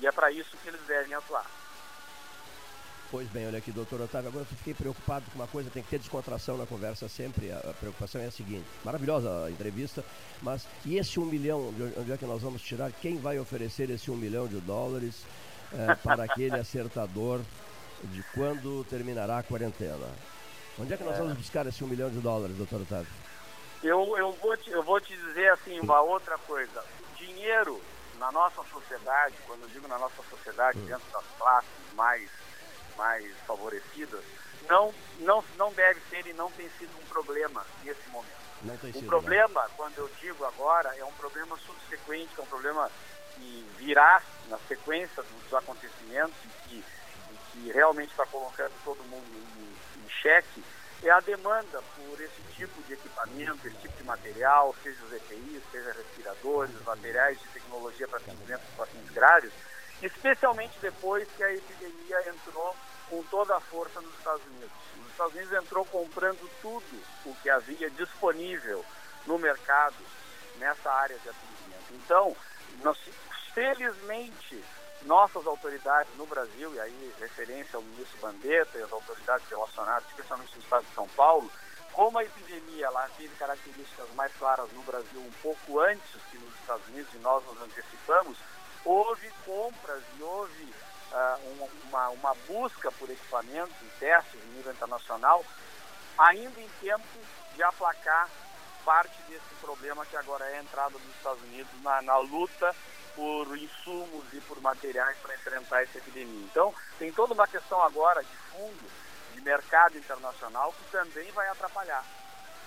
E 0.00 0.06
é 0.06 0.12
para 0.12 0.30
isso 0.30 0.56
que 0.56 0.68
eles 0.68 0.80
devem 0.82 1.14
atuar. 1.14 1.46
Pois 3.10 3.28
bem, 3.30 3.44
olha 3.44 3.58
aqui, 3.58 3.72
doutor 3.72 4.00
Otávio, 4.00 4.28
agora 4.28 4.46
eu 4.48 4.56
fiquei 4.56 4.72
preocupado 4.72 5.24
com 5.32 5.34
uma 5.36 5.48
coisa, 5.48 5.68
tem 5.68 5.82
que 5.82 5.90
ter 5.90 5.98
descontração 5.98 6.56
na 6.56 6.64
conversa 6.64 7.08
sempre. 7.08 7.50
A 7.50 7.74
preocupação 7.80 8.20
é 8.20 8.26
a 8.26 8.30
seguinte: 8.30 8.64
maravilhosa 8.84 9.46
a 9.46 9.50
entrevista, 9.50 10.04
mas 10.40 10.64
e 10.84 10.96
esse 10.96 11.18
um 11.18 11.24
milhão, 11.24 11.72
de 11.72 11.98
onde 11.98 12.12
é 12.12 12.16
que 12.16 12.24
nós 12.24 12.40
vamos 12.40 12.62
tirar? 12.62 12.92
Quem 12.92 13.18
vai 13.18 13.36
oferecer 13.40 13.90
esse 13.90 14.12
um 14.12 14.16
milhão 14.16 14.46
de 14.46 14.60
dólares 14.60 15.24
é, 15.72 15.92
para 15.96 16.22
aquele 16.22 16.54
acertador 16.60 17.40
de 18.04 18.22
quando 18.32 18.84
terminará 18.84 19.38
a 19.38 19.42
quarentena? 19.42 20.08
Onde 20.78 20.94
é 20.94 20.96
que 20.96 21.02
nós 21.02 21.18
vamos 21.18 21.36
buscar 21.36 21.66
esse 21.66 21.82
um 21.82 21.88
milhão 21.88 22.10
de 22.10 22.20
dólares, 22.20 22.56
doutor 22.56 22.82
Otávio? 22.82 23.12
Eu, 23.82 24.16
eu, 24.16 24.30
vou 24.34 24.56
te, 24.56 24.70
eu 24.70 24.84
vou 24.84 25.00
te 25.00 25.16
dizer 25.16 25.50
assim 25.50 25.80
uma 25.80 26.00
outra 26.00 26.38
coisa. 26.38 26.84
Dinheiro 27.16 27.80
na 28.20 28.30
nossa 28.30 28.62
sociedade, 28.72 29.34
quando 29.48 29.62
eu 29.62 29.68
digo 29.68 29.88
na 29.88 29.98
nossa 29.98 30.22
sociedade, 30.30 30.78
hum. 30.78 30.84
dentro 30.84 31.10
das 31.12 31.24
classes 31.36 31.94
mais 31.96 32.30
mais 32.96 33.26
favorecidas, 33.46 34.24
não, 34.68 34.94
não, 35.20 35.44
não 35.56 35.72
deve 35.72 36.00
ser 36.08 36.26
e 36.26 36.32
não 36.32 36.50
tem 36.52 36.68
sido 36.78 36.90
um 36.98 37.06
problema 37.06 37.64
nesse 37.84 38.08
momento. 38.10 38.30
o 38.62 38.66
né? 38.66 39.06
problema, 39.06 39.62
né? 39.62 39.70
quando 39.76 39.98
eu 39.98 40.10
digo 40.20 40.44
agora, 40.44 40.94
é 40.96 41.04
um 41.04 41.12
problema 41.12 41.56
subsequente, 41.58 42.30
é 42.38 42.42
um 42.42 42.46
problema 42.46 42.90
que 43.34 43.66
virá 43.78 44.22
na 44.48 44.58
sequência 44.68 45.22
dos 45.22 45.54
acontecimentos 45.54 46.34
e 46.44 46.68
que, 46.68 46.76
e 46.76 47.36
que 47.52 47.72
realmente 47.72 48.10
está 48.10 48.26
colocando 48.26 48.72
todo 48.84 49.02
mundo 49.04 49.26
em, 49.34 50.04
em 50.04 50.08
xeque, 50.08 50.62
é 51.02 51.10
a 51.10 51.20
demanda 51.20 51.82
por 51.96 52.20
esse 52.20 52.42
tipo 52.54 52.82
de 52.82 52.92
equipamento, 52.92 53.66
esse 53.66 53.76
tipo 53.78 53.96
de 53.96 54.04
material, 54.04 54.74
seja 54.82 55.02
os 55.04 55.12
EPIs, 55.12 55.62
seja 55.72 55.92
respiradores, 55.92 56.84
materiais 56.84 57.40
de 57.40 57.48
tecnologia 57.48 58.06
para 58.06 58.18
atendimento 58.18 58.60
dos 58.60 58.74
pacientes 58.76 59.10
graves, 59.10 59.52
especialmente 60.02 60.78
depois 60.80 61.28
que 61.36 61.42
a 61.42 61.52
epidemia 61.52 62.28
entrou 62.28 62.74
com 63.08 63.22
toda 63.24 63.56
a 63.56 63.60
força 63.60 64.00
nos 64.00 64.14
Estados 64.14 64.44
Unidos. 64.46 64.70
Os 65.02 65.10
Estados 65.10 65.34
Unidos 65.34 65.52
entrou 65.52 65.84
comprando 65.86 66.50
tudo 66.62 67.02
o 67.26 67.34
que 67.42 67.50
havia 67.50 67.90
disponível 67.90 68.84
no 69.26 69.38
mercado 69.38 69.96
nessa 70.58 70.90
área 70.90 71.18
de 71.18 71.28
atendimento. 71.28 71.92
Então, 71.92 72.36
nós, 72.82 72.98
felizmente, 73.52 74.62
nossas 75.02 75.46
autoridades 75.46 76.14
no 76.16 76.26
Brasil, 76.26 76.74
e 76.74 76.80
aí 76.80 77.14
referência 77.18 77.76
ao 77.76 77.82
ministro 77.82 78.18
Bandetta 78.20 78.78
e 78.78 78.82
as 78.82 78.92
autoridades 78.92 79.48
relacionadas, 79.48 80.08
especialmente 80.08 80.54
no 80.54 80.62
estado 80.62 80.84
de 80.84 80.94
São 80.94 81.08
Paulo, 81.08 81.50
como 81.92 82.18
a 82.18 82.24
epidemia 82.24 82.88
lá 82.90 83.08
teve 83.16 83.34
características 83.36 84.08
mais 84.14 84.32
claras 84.34 84.70
no 84.72 84.82
Brasil 84.82 85.20
um 85.20 85.32
pouco 85.42 85.80
antes 85.80 86.22
que 86.30 86.38
nos 86.38 86.54
Estados 86.54 86.86
Unidos, 86.88 87.12
e 87.14 87.18
nós 87.18 87.44
nos 87.46 87.60
antecipamos, 87.62 88.38
houve 88.84 89.30
compras 89.44 90.02
e 90.18 90.22
houve 90.22 90.74
uh, 91.12 91.66
uma, 91.88 92.08
uma 92.10 92.34
busca 92.46 92.90
por 92.92 93.10
equipamentos 93.10 93.74
e 93.82 93.98
testes 93.98 94.40
em 94.42 94.56
nível 94.56 94.72
internacional, 94.72 95.44
ainda 96.18 96.60
em 96.60 96.68
tempo 96.80 97.04
de 97.54 97.62
aplacar 97.62 98.28
parte 98.84 99.20
desse 99.28 99.54
problema 99.60 100.06
que 100.06 100.16
agora 100.16 100.44
é 100.46 100.58
a 100.58 100.62
entrada 100.62 100.98
dos 100.98 101.16
Estados 101.16 101.42
Unidos 101.42 101.70
na, 101.82 102.00
na 102.02 102.18
luta 102.18 102.74
por 103.14 103.56
insumos 103.56 104.24
e 104.32 104.40
por 104.40 104.60
materiais 104.60 105.16
para 105.18 105.34
enfrentar 105.34 105.82
essa 105.82 105.98
epidemia. 105.98 106.46
Então, 106.50 106.74
tem 106.98 107.12
toda 107.12 107.34
uma 107.34 107.46
questão 107.46 107.80
agora 107.82 108.22
de 108.22 108.36
fundo 108.50 108.90
de 109.34 109.40
mercado 109.42 109.98
internacional 109.98 110.72
que 110.72 110.90
também 110.90 111.30
vai 111.32 111.48
atrapalhar. 111.48 112.04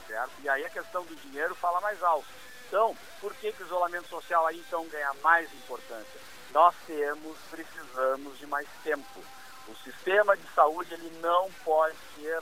Certo? 0.08 0.32
E 0.41 0.50
aí 0.50 0.65
a 0.65 0.70
questão 0.70 1.03
do 1.05 1.15
dinheiro 1.15 1.55
fala 1.55 1.79
mais 1.82 2.01
alto. 2.03 2.27
Então, 2.74 2.98
por 3.22 3.32
que, 3.36 3.51
que 3.51 3.62
o 3.62 3.65
isolamento 3.68 4.08
social 4.08 4.48
aí 4.48 4.58
então 4.58 4.84
ganha 4.88 5.13
mais 5.22 5.48
importância? 5.53 6.20
Nós 6.51 6.74
temos, 6.88 7.38
precisamos 7.51 8.36
de 8.39 8.48
mais 8.48 8.68
tempo. 8.84 9.24
O 9.68 9.75
sistema 9.75 10.36
de 10.36 10.48
saúde 10.56 10.92
ele 10.92 11.20
não 11.22 11.51
pode 11.63 11.96
ser 12.15 12.42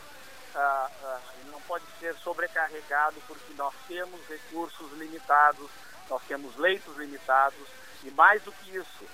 ah, 0.56 0.90
ah, 1.04 1.20
não 1.48 1.60
pode 1.64 1.84
ser 2.00 2.16
sobrecarregado 2.16 3.22
porque 3.28 3.54
nós 3.58 3.74
temos 3.90 4.26
recursos 4.26 4.90
limitados, 4.94 5.70
nós 6.10 6.22
temos 6.30 6.56
leitos 6.56 6.96
limitados 6.96 7.68
e 8.02 8.10
mais 8.12 8.42
do 8.44 8.54
que 8.54 8.78
isso, 8.78 9.06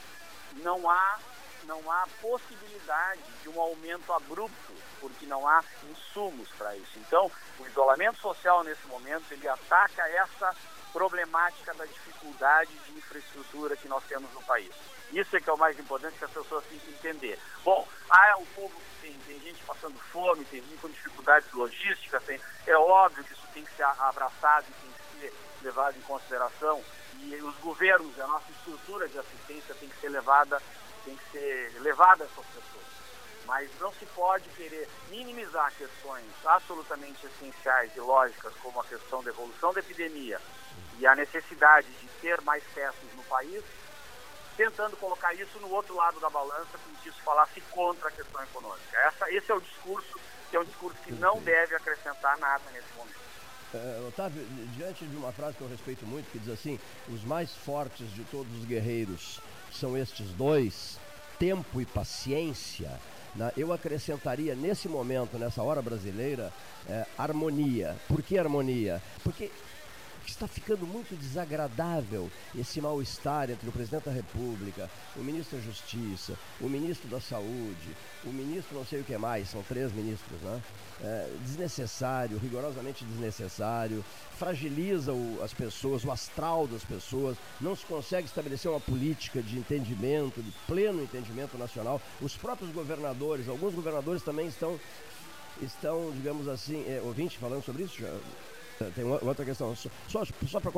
não 0.57 0.87
há 0.87 1.17
não 1.63 1.91
há 1.91 2.07
possibilidade 2.21 3.21
de 3.41 3.49
um 3.49 3.59
aumento 3.59 4.13
abrupto, 4.13 4.73
porque 5.01 5.25
não 5.25 5.45
há 5.47 5.63
insumos 5.89 6.47
para 6.57 6.77
isso. 6.77 6.97
Então, 6.99 7.29
o 7.59 7.67
isolamento 7.67 8.19
social 8.19 8.63
nesse 8.63 8.87
momento, 8.87 9.29
ele 9.31 9.49
ataca 9.49 10.07
essa 10.07 10.55
problemática 10.91 11.73
da 11.73 11.85
dificuldade 11.85 12.71
de 12.85 12.97
infraestrutura 12.97 13.75
que 13.75 13.87
nós 13.87 14.03
temos 14.05 14.31
no 14.33 14.41
país. 14.43 14.71
Isso 15.11 15.35
é 15.35 15.39
que 15.39 15.49
é 15.49 15.53
o 15.53 15.57
mais 15.57 15.79
importante 15.79 16.17
que 16.17 16.25
as 16.25 16.31
pessoas 16.31 16.65
têm 16.65 16.79
que 16.79 16.91
entender. 16.91 17.39
Bom, 17.63 17.87
ah, 18.09 18.29
é 18.29 18.35
um 18.35 18.45
povo 18.47 18.73
tem, 19.01 19.13
tem 19.25 19.39
gente 19.39 19.63
passando 19.63 19.97
fome, 20.11 20.43
tem 20.45 20.61
gente 20.61 20.81
com 20.81 20.89
dificuldades 20.89 21.51
logísticas, 21.53 22.23
tem, 22.23 22.39
é 22.65 22.77
óbvio 22.77 23.23
que 23.23 23.33
isso 23.33 23.47
tem 23.53 23.63
que 23.63 23.71
ser 23.73 23.83
abraçado 23.83 24.65
tem 24.65 24.91
que 24.91 25.19
ser 25.19 25.33
levado 25.61 25.97
em 25.97 26.01
consideração. 26.01 26.83
E 27.19 27.35
os 27.35 27.55
governos, 27.57 28.19
a 28.19 28.27
nossa 28.27 28.51
estrutura 28.51 29.07
de 29.07 29.17
assistência 29.17 29.73
tem 29.75 29.89
que 29.89 29.99
ser 29.99 30.09
levada 30.09 30.61
tem 31.05 31.15
que 31.15 31.31
ser 31.31 31.81
levada 31.81 32.25
a 32.25 32.27
essas 32.27 32.45
pessoas. 32.47 32.85
Mas 33.45 33.69
não 33.79 33.93
se 33.93 34.05
pode 34.07 34.49
querer 34.49 34.89
minimizar 35.09 35.71
questões 35.77 36.25
absolutamente 36.45 37.25
essenciais 37.25 37.95
e 37.95 37.99
lógicas, 38.01 38.53
como 38.61 38.81
a 38.81 38.83
questão 38.83 39.23
da 39.23 39.29
evolução 39.29 39.73
da 39.73 39.79
epidemia 39.79 40.41
e 40.99 41.07
a 41.07 41.15
necessidade 41.15 41.87
de 41.87 42.07
ter 42.21 42.41
mais 42.41 42.63
testes 42.73 43.13
no 43.15 43.23
país, 43.23 43.63
tentando 44.55 44.97
colocar 44.97 45.33
isso 45.33 45.59
no 45.59 45.69
outro 45.69 45.95
lado 45.95 46.19
da 46.19 46.29
balança, 46.29 46.77
como 46.83 46.97
se 47.03 47.09
isso 47.09 47.21
falasse 47.23 47.61
contra 47.71 48.09
a 48.09 48.11
questão 48.11 48.43
econômica. 48.43 48.97
Essa, 49.05 49.31
esse 49.31 49.51
é 49.51 49.55
o 49.55 49.61
discurso, 49.61 50.19
que 50.49 50.57
é 50.57 50.59
um 50.59 50.65
discurso 50.65 50.97
que 51.03 51.11
não 51.13 51.39
deve 51.41 51.75
acrescentar 51.75 52.37
nada 52.39 52.63
nesse 52.71 52.91
momento. 52.95 53.27
É, 53.73 54.05
Otávio, 54.07 54.43
diante 54.75 55.05
de 55.05 55.15
uma 55.15 55.31
frase 55.31 55.57
que 55.57 55.61
eu 55.61 55.69
respeito 55.69 56.05
muito, 56.05 56.31
que 56.31 56.39
diz 56.39 56.53
assim: 56.53 56.79
os 57.09 57.23
mais 57.23 57.53
fortes 57.53 58.11
de 58.13 58.23
todos 58.25 58.51
os 58.57 58.65
guerreiros 58.65 59.41
são 59.71 59.95
estes 59.97 60.31
dois, 60.31 60.97
tempo 61.37 61.79
e 61.81 61.85
paciência, 61.85 62.89
né? 63.35 63.51
eu 63.57 63.71
acrescentaria 63.73 64.55
nesse 64.55 64.87
momento, 64.87 65.37
nessa 65.37 65.61
hora 65.61 65.81
brasileira, 65.81 66.51
é, 66.89 67.05
harmonia. 67.17 67.95
Por 68.07 68.23
que 68.23 68.39
harmonia? 68.39 69.01
Porque 69.23 69.51
está 70.31 70.47
ficando 70.47 70.85
muito 70.85 71.15
desagradável 71.15 72.29
esse 72.57 72.81
mal-estar 72.81 73.49
entre 73.49 73.67
o 73.69 73.71
presidente 73.71 74.05
da 74.05 74.11
República, 74.11 74.89
o 75.15 75.19
ministro 75.19 75.57
da 75.57 75.63
Justiça, 75.63 76.37
o 76.61 76.67
ministro 76.67 77.07
da 77.09 77.19
Saúde, 77.19 77.95
o 78.23 78.29
ministro 78.29 78.77
não 78.77 78.85
sei 78.85 79.01
o 79.01 79.03
que 79.03 79.17
mais, 79.17 79.49
são 79.49 79.63
três 79.63 79.91
ministros, 79.91 80.39
né? 80.41 80.61
É, 80.99 81.29
desnecessário, 81.43 82.39
rigorosamente 82.39 83.05
desnecessário, 83.05 84.03
fragiliza 84.37 85.13
o, 85.13 85.41
as 85.43 85.53
pessoas, 85.53 86.03
o 86.03 86.11
astral 86.11 86.67
das 86.67 86.83
pessoas, 86.83 87.37
não 87.61 87.75
se 87.75 87.85
consegue 87.85 88.27
estabelecer 88.27 88.69
uma 88.69 88.79
política 88.79 89.41
de 89.41 89.57
entendimento, 89.57 90.41
de 90.41 90.51
pleno 90.65 91.03
entendimento 91.03 91.57
nacional. 91.57 92.01
Os 92.21 92.35
próprios 92.35 92.71
governadores, 92.71 93.47
alguns 93.47 93.73
governadores 93.73 94.23
também 94.23 94.47
estão, 94.47 94.79
estão 95.61 96.11
digamos 96.11 96.47
assim, 96.47 96.83
é, 96.87 96.99
ouvinte 97.03 97.37
falando 97.37 97.63
sobre 97.63 97.83
isso, 97.83 97.99
já, 97.99 98.11
tem 98.95 99.03
outra 99.03 99.43
questão, 99.43 99.75
só, 99.75 100.23
só 100.47 100.59
para 100.59 100.71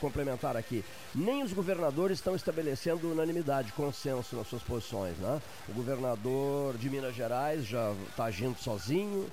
complementar 0.00 0.56
aqui. 0.56 0.84
Nem 1.14 1.42
os 1.42 1.52
governadores 1.52 2.18
estão 2.18 2.36
estabelecendo 2.36 3.10
unanimidade, 3.10 3.72
consenso 3.72 4.36
nas 4.36 4.46
suas 4.46 4.62
posições. 4.62 5.16
Né? 5.18 5.40
O 5.68 5.72
governador 5.72 6.76
de 6.76 6.90
Minas 6.90 7.14
Gerais 7.14 7.66
já 7.66 7.92
está 8.10 8.24
agindo 8.24 8.58
sozinho. 8.58 9.28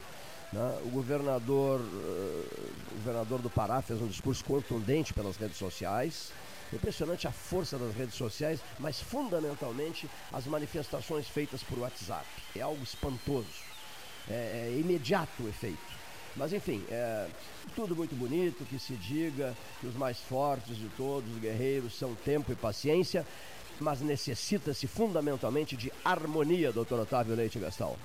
Né? 0.54 0.80
O 0.86 0.90
governador, 0.90 1.82
uh, 1.82 1.84
o 2.92 2.96
governador 2.96 3.42
do 3.42 3.50
Pará 3.50 3.82
fez 3.82 4.02
um 4.02 4.08
discurso 4.08 4.44
contundente 4.46 5.14
pelas 5.14 5.36
redes 5.36 5.58
sociais. 5.58 6.32
Impressionante 6.74 7.28
a 7.28 7.32
força 7.32 7.78
das 7.78 7.94
redes 7.96 8.16
sociais, 8.16 8.60
mas 8.80 9.00
fundamentalmente 9.00 10.10
as 10.32 10.46
manifestações 10.46 11.28
feitas 11.28 11.62
por 11.62 11.78
WhatsApp. 11.80 12.26
É 12.56 12.62
algo 12.62 12.82
espantoso. 12.84 13.48
É, 14.30 14.70
é 14.72 14.80
imediato 14.80 15.44
o 15.44 15.48
efeito. 15.48 16.05
Mas 16.36 16.52
enfim, 16.52 16.86
é 16.90 17.28
tudo 17.76 17.96
muito 17.96 18.14
bonito 18.16 18.66
que 18.66 18.78
se 18.78 18.94
diga 18.94 19.56
que 19.80 19.88
os 19.88 19.96
mais 19.96 20.20
fortes 20.20 20.76
de 20.76 20.90
todos 20.90 21.32
os 21.32 21.40
guerreiros 21.40 21.98
são 21.98 22.14
tempo 22.14 22.52
e 22.52 22.56
paciência, 22.56 23.26
mas 23.80 24.02
necessita-se 24.02 24.88
fundamentalmente 24.88 25.76
de 25.78 25.92
harmonia, 26.04 26.72
doutor 26.72 27.00
Otávio 27.00 27.36
Leite 27.36 27.60
Gastão. 27.60 27.98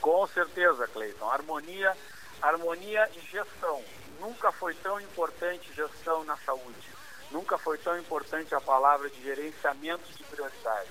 Com 0.00 0.26
certeza, 0.28 0.86
Cleiton. 0.88 1.28
Harmonia, 1.28 1.96
harmonia 2.40 3.08
e 3.16 3.20
gestão. 3.20 3.82
Nunca 4.20 4.52
foi 4.52 4.74
tão 4.74 5.00
importante 5.00 5.72
gestão 5.74 6.24
na 6.24 6.36
saúde. 6.38 6.88
Nunca 7.30 7.58
foi 7.58 7.76
tão 7.78 7.98
importante 7.98 8.54
a 8.54 8.60
palavra 8.60 9.10
de 9.10 9.22
gerenciamento 9.22 10.04
de 10.16 10.22
prioridades. 10.24 10.90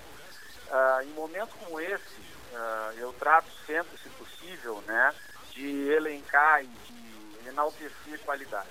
Uh, 0.68 1.02
em 1.04 1.14
momentos 1.14 1.56
como 1.64 1.80
esse, 1.80 2.20
uh, 2.52 2.94
eu 2.98 3.14
trato 3.14 3.50
sempre, 3.66 3.98
se 3.98 4.10
possível, 4.10 4.84
né, 4.86 5.14
de 5.58 5.90
elencar 5.90 6.64
e 6.64 6.68
de 6.68 7.50
enaltecer 7.50 8.20
qualidade. 8.24 8.70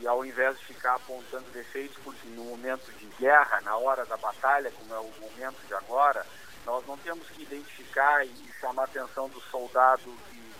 E 0.00 0.06
ao 0.06 0.24
invés 0.24 0.56
de 0.58 0.66
ficar 0.66 0.94
apontando 0.94 1.50
defeitos, 1.50 1.98
porque 2.04 2.28
no 2.28 2.44
momento 2.44 2.90
de 2.92 3.06
guerra, 3.18 3.60
na 3.62 3.76
hora 3.76 4.06
da 4.06 4.16
batalha, 4.16 4.70
como 4.70 4.94
é 4.94 4.98
o 5.00 5.12
momento 5.20 5.58
de 5.66 5.74
agora, 5.74 6.24
nós 6.64 6.86
não 6.86 6.96
temos 6.98 7.28
que 7.30 7.42
identificar 7.42 8.24
e 8.24 8.52
chamar 8.60 8.82
a 8.82 8.84
atenção 8.84 9.28
do 9.28 9.40
soldado 9.40 10.16
que, 10.30 10.54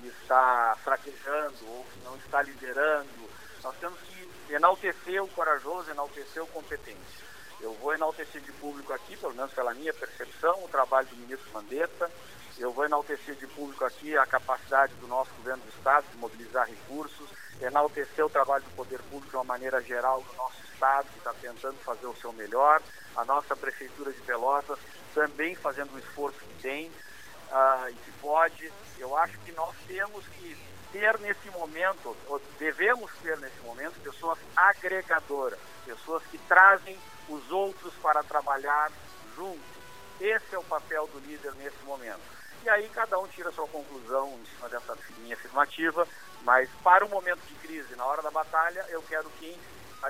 que, 0.00 0.08
está 0.08 0.76
fraquejando 0.82 1.56
ou 1.68 1.86
que 1.92 2.00
não 2.00 2.16
está 2.16 2.42
liderando. 2.42 3.30
Nós 3.62 3.76
temos 3.76 3.98
que 4.00 4.52
enaltecer 4.52 5.22
o 5.22 5.28
corajoso, 5.28 5.90
enaltecer 5.90 6.42
o 6.42 6.46
competente. 6.48 7.24
Eu 7.60 7.72
vou 7.74 7.94
enaltecer 7.94 8.40
de 8.42 8.52
público 8.52 8.92
aqui, 8.92 9.16
pelo 9.16 9.34
menos 9.34 9.52
pela 9.52 9.72
minha 9.74 9.94
percepção, 9.94 10.62
o 10.64 10.68
trabalho 10.68 11.06
do 11.06 11.16
ministro 11.16 11.50
Mandetta, 11.52 12.10
eu 12.58 12.72
vou 12.72 12.84
enaltecer 12.84 13.34
de 13.34 13.46
público 13.48 13.84
aqui 13.84 14.16
a 14.16 14.24
capacidade 14.24 14.94
do 14.94 15.06
nosso 15.06 15.30
governo 15.34 15.62
do 15.62 15.68
Estado 15.68 16.06
de 16.10 16.16
mobilizar 16.16 16.66
recursos, 16.66 17.28
enaltecer 17.60 18.24
o 18.24 18.30
trabalho 18.30 18.64
do 18.64 18.70
poder 18.70 18.98
público 19.02 19.30
de 19.30 19.36
uma 19.36 19.44
maneira 19.44 19.82
geral 19.82 20.22
do 20.22 20.32
nosso 20.34 20.62
Estado, 20.72 21.08
que 21.12 21.18
está 21.18 21.32
tentando 21.34 21.76
fazer 21.78 22.06
o 22.06 22.16
seu 22.16 22.32
melhor, 22.32 22.80
a 23.14 23.24
nossa 23.24 23.54
Prefeitura 23.54 24.12
de 24.12 24.20
Pelotas 24.20 24.78
também 25.14 25.54
fazendo 25.54 25.94
o 25.94 25.98
esforço 25.98 26.38
que 26.38 26.62
tem 26.62 26.88
uh, 26.88 27.88
e 27.88 27.94
que 27.94 28.12
pode. 28.20 28.72
Eu 28.98 29.16
acho 29.16 29.38
que 29.40 29.52
nós 29.52 29.74
temos 29.86 30.26
que 30.28 30.56
ter 30.92 31.18
nesse 31.20 31.50
momento, 31.50 32.16
ou 32.26 32.40
devemos 32.58 33.10
ter 33.22 33.38
nesse 33.38 33.58
momento, 33.60 34.00
pessoas 34.00 34.38
agregadoras, 34.54 35.58
pessoas 35.84 36.22
que 36.24 36.38
trazem 36.38 36.98
os 37.28 37.50
outros 37.50 37.92
para 37.94 38.22
trabalhar 38.22 38.90
juntos. 39.34 39.76
Esse 40.20 40.54
é 40.54 40.58
o 40.58 40.64
papel 40.64 41.06
do 41.08 41.18
líder 41.20 41.54
nesse 41.54 41.82
momento. 41.84 42.35
E 42.66 42.68
aí 42.68 42.88
cada 42.92 43.16
um 43.20 43.28
tira 43.28 43.48
a 43.48 43.52
sua 43.52 43.68
conclusão 43.68 44.28
em 44.42 44.56
cima 44.56 44.68
dessa 44.68 44.98
linha 45.20 45.36
afirmativa, 45.36 46.04
mas 46.42 46.68
para 46.82 47.06
o 47.06 47.08
momento 47.08 47.38
de 47.46 47.54
crise, 47.64 47.94
na 47.94 48.04
hora 48.04 48.20
da 48.20 48.30
batalha, 48.32 48.84
eu 48.88 49.00
quero 49.02 49.30
quem, 49.38 49.56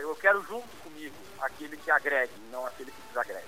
eu 0.00 0.16
quero 0.16 0.40
junto 0.40 0.66
comigo 0.82 1.14
aquele 1.38 1.76
que 1.76 1.90
agregue, 1.90 2.32
não 2.50 2.64
aquele 2.64 2.90
que 2.90 3.08
desagregue. 3.08 3.46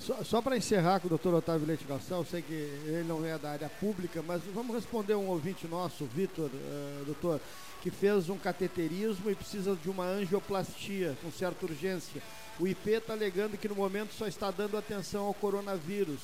Só, 0.00 0.24
só 0.24 0.40
para 0.40 0.56
encerrar 0.56 1.00
com 1.00 1.06
o 1.06 1.10
doutor 1.10 1.34
Otávio 1.34 1.66
Leite 1.66 1.84
Galção, 1.84 2.20
eu 2.20 2.24
sei 2.24 2.40
que 2.40 2.54
ele 2.54 3.04
não 3.06 3.22
é 3.26 3.36
da 3.36 3.50
área 3.50 3.68
pública, 3.68 4.22
mas 4.22 4.42
vamos 4.54 4.74
responder 4.74 5.14
um 5.14 5.28
ouvinte 5.28 5.68
nosso, 5.68 6.06
Vitor, 6.06 6.46
uh, 6.46 7.04
doutor, 7.04 7.38
que 7.82 7.90
fez 7.90 8.30
um 8.30 8.38
cateterismo 8.38 9.30
e 9.30 9.34
precisa 9.34 9.76
de 9.76 9.90
uma 9.90 10.04
angioplastia 10.06 11.14
com 11.20 11.30
certa 11.30 11.66
urgência. 11.66 12.22
O 12.58 12.66
IP 12.66 12.90
está 12.90 13.12
alegando 13.12 13.58
que 13.58 13.68
no 13.68 13.74
momento 13.74 14.14
só 14.14 14.26
está 14.26 14.50
dando 14.50 14.78
atenção 14.78 15.26
ao 15.26 15.34
coronavírus. 15.34 16.20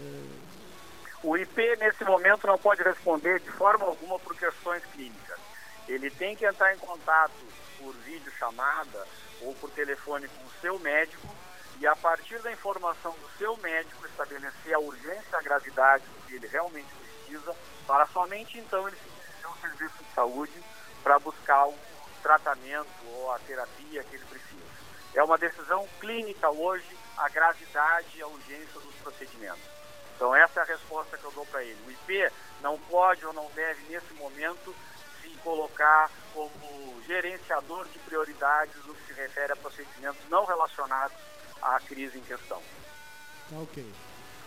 Uh, 0.00 0.65
o 1.22 1.36
IP, 1.36 1.76
nesse 1.76 2.04
momento, 2.04 2.46
não 2.46 2.58
pode 2.58 2.82
responder 2.82 3.40
de 3.40 3.50
forma 3.50 3.86
alguma 3.86 4.18
por 4.18 4.36
questões 4.36 4.84
clínicas. 4.86 5.38
Ele 5.88 6.10
tem 6.10 6.36
que 6.36 6.44
entrar 6.44 6.74
em 6.74 6.78
contato 6.78 7.32
por 7.78 7.94
videochamada 7.94 9.06
ou 9.40 9.54
por 9.54 9.70
telefone 9.70 10.28
com 10.28 10.44
o 10.44 10.60
seu 10.60 10.78
médico 10.78 11.26
e, 11.78 11.86
a 11.86 11.94
partir 11.96 12.38
da 12.40 12.52
informação 12.52 13.12
do 13.12 13.38
seu 13.38 13.56
médico, 13.58 14.06
estabelecer 14.06 14.74
a 14.74 14.78
urgência 14.78 15.38
a 15.38 15.42
gravidade 15.42 16.04
do 16.04 16.26
que 16.26 16.34
ele 16.34 16.46
realmente 16.48 16.88
precisa, 16.94 17.54
para 17.86 18.06
somente 18.08 18.58
então 18.58 18.86
ele 18.86 18.96
se 18.96 19.44
ao 19.44 19.56
serviço 19.56 20.02
de 20.02 20.14
saúde 20.14 20.64
para 21.02 21.18
buscar 21.18 21.68
o 21.68 21.78
tratamento 22.22 22.88
ou 23.06 23.32
a 23.32 23.38
terapia 23.40 24.02
que 24.04 24.16
ele 24.16 24.24
precisa. 24.24 24.66
É 25.14 25.22
uma 25.22 25.38
decisão 25.38 25.86
clínica 26.00 26.50
hoje 26.50 26.98
a 27.16 27.28
gravidade 27.28 28.08
e 28.16 28.22
a 28.22 28.26
urgência 28.26 28.80
dos 28.80 28.94
procedimentos. 28.96 29.75
Então 30.16 30.34
essa 30.34 30.60
é 30.60 30.62
a 30.62 30.66
resposta 30.66 31.16
que 31.16 31.24
eu 31.24 31.32
dou 31.32 31.46
para 31.46 31.62
ele. 31.62 31.78
O 31.86 31.90
IP 31.90 32.32
não 32.62 32.78
pode 32.78 33.24
ou 33.24 33.32
não 33.32 33.48
deve, 33.54 33.82
nesse 33.92 34.12
momento, 34.14 34.74
se 35.22 35.28
colocar 35.44 36.10
como 36.34 37.02
gerenciador 37.06 37.86
de 37.88 37.98
prioridades 38.00 38.74
no 38.84 38.94
que 38.94 39.06
se 39.06 39.12
refere 39.12 39.52
a 39.52 39.56
procedimentos 39.56 40.20
não 40.28 40.44
relacionados 40.44 41.16
à 41.62 41.78
crise 41.80 42.18
em 42.18 42.22
questão. 42.22 42.60
Tá 43.50 43.56
ok. 43.58 43.84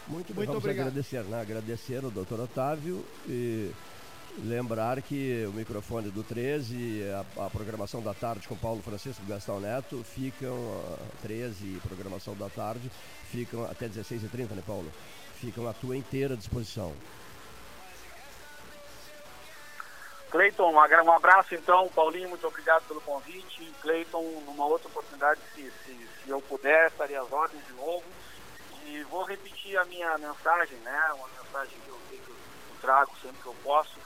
Muito, 0.07 0.33
Muito 0.33 0.47
vamos 0.47 0.63
obrigado. 0.63 0.87
agradecer, 0.87 1.23
né? 1.23 1.41
Agradecer 1.41 2.03
ao 2.03 2.09
doutor 2.09 2.39
Otávio 2.39 3.05
e 3.27 3.71
lembrar 4.39 5.01
que 5.01 5.45
o 5.45 5.51
microfone 5.51 6.09
do 6.09 6.23
13, 6.23 7.03
a, 7.37 7.45
a 7.45 7.49
programação 7.49 8.01
da 8.01 8.13
tarde 8.13 8.47
com 8.47 8.55
Paulo 8.55 8.81
Francisco 8.81 9.21
e 9.23 9.29
Gastão 9.29 9.59
Neto 9.59 10.03
ficam, 10.03 10.55
uh, 10.55 10.97
13 11.21 11.63
e 11.63 11.79
programação 11.81 12.35
da 12.35 12.49
tarde, 12.49 12.91
ficam 13.29 13.65
até 13.65 13.87
16h30, 13.87 14.51
né, 14.51 14.63
Paulo? 14.65 14.91
Ficam 15.39 15.69
à 15.69 15.73
tua 15.73 15.95
inteira 15.95 16.35
disposição. 16.35 16.93
Cleiton, 20.29 20.71
um 20.71 21.11
abraço 21.11 21.55
então. 21.55 21.87
Paulinho, 21.89 22.29
muito 22.29 22.45
obrigado 22.45 22.85
pelo 22.87 23.01
convite. 23.01 23.73
Cleiton, 23.81 24.21
numa 24.45 24.65
outra 24.65 24.87
oportunidade, 24.89 25.39
se, 25.55 25.71
se, 25.85 26.07
se 26.23 26.29
eu 26.29 26.41
puder, 26.41 26.87
estaria 26.87 27.21
às 27.21 27.31
ordens 27.31 27.65
de 27.65 27.73
novo. 27.73 28.03
E 28.85 29.01
vou 29.03 29.23
repetir 29.23 29.77
a 29.77 29.85
minha 29.85 30.17
mensagem, 30.17 30.77
né? 30.79 31.13
Uma 31.13 31.27
mensagem 31.41 31.79
que 31.79 31.89
eu, 31.89 31.97
que 32.09 32.29
eu 32.29 32.35
trago 32.81 33.11
sempre 33.21 33.41
que 33.41 33.47
eu 33.47 33.55
posso. 33.63 33.97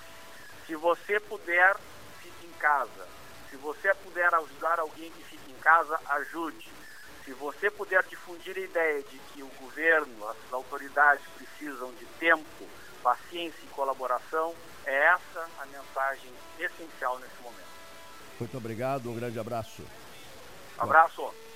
Se 0.67 0.75
você 0.75 1.19
puder, 1.19 1.75
fique 2.21 2.45
em 2.45 2.59
casa. 2.59 3.07
Se 3.49 3.57
você 3.57 3.93
puder 3.95 4.33
ajudar 4.35 4.79
alguém 4.79 5.09
que 5.11 5.23
fique 5.23 5.51
em 5.51 5.59
casa, 5.61 5.99
ajude. 6.09 6.71
Se 7.25 7.31
você 7.33 7.69
puder 7.71 8.03
difundir 8.03 8.57
a 8.57 8.59
ideia 8.59 9.01
de 9.03 9.17
que 9.17 9.43
o 9.43 9.47
governo, 9.59 10.27
as 10.27 10.38
autoridades 10.51 11.25
precisam 11.38 11.91
de 11.93 12.05
tempo, 12.19 12.67
paciência 13.01 13.63
e 13.63 13.67
colaboração, 13.67 14.53
é 14.86 14.95
essa 15.05 15.49
a 15.59 15.65
mensagem 15.65 16.31
essencial 16.59 17.17
nesse 17.19 17.41
momento. 17.41 17.63
Muito 18.39 18.57
obrigado, 18.57 19.09
um 19.09 19.15
grande 19.15 19.39
abraço. 19.39 19.83
Abraço. 20.77 21.33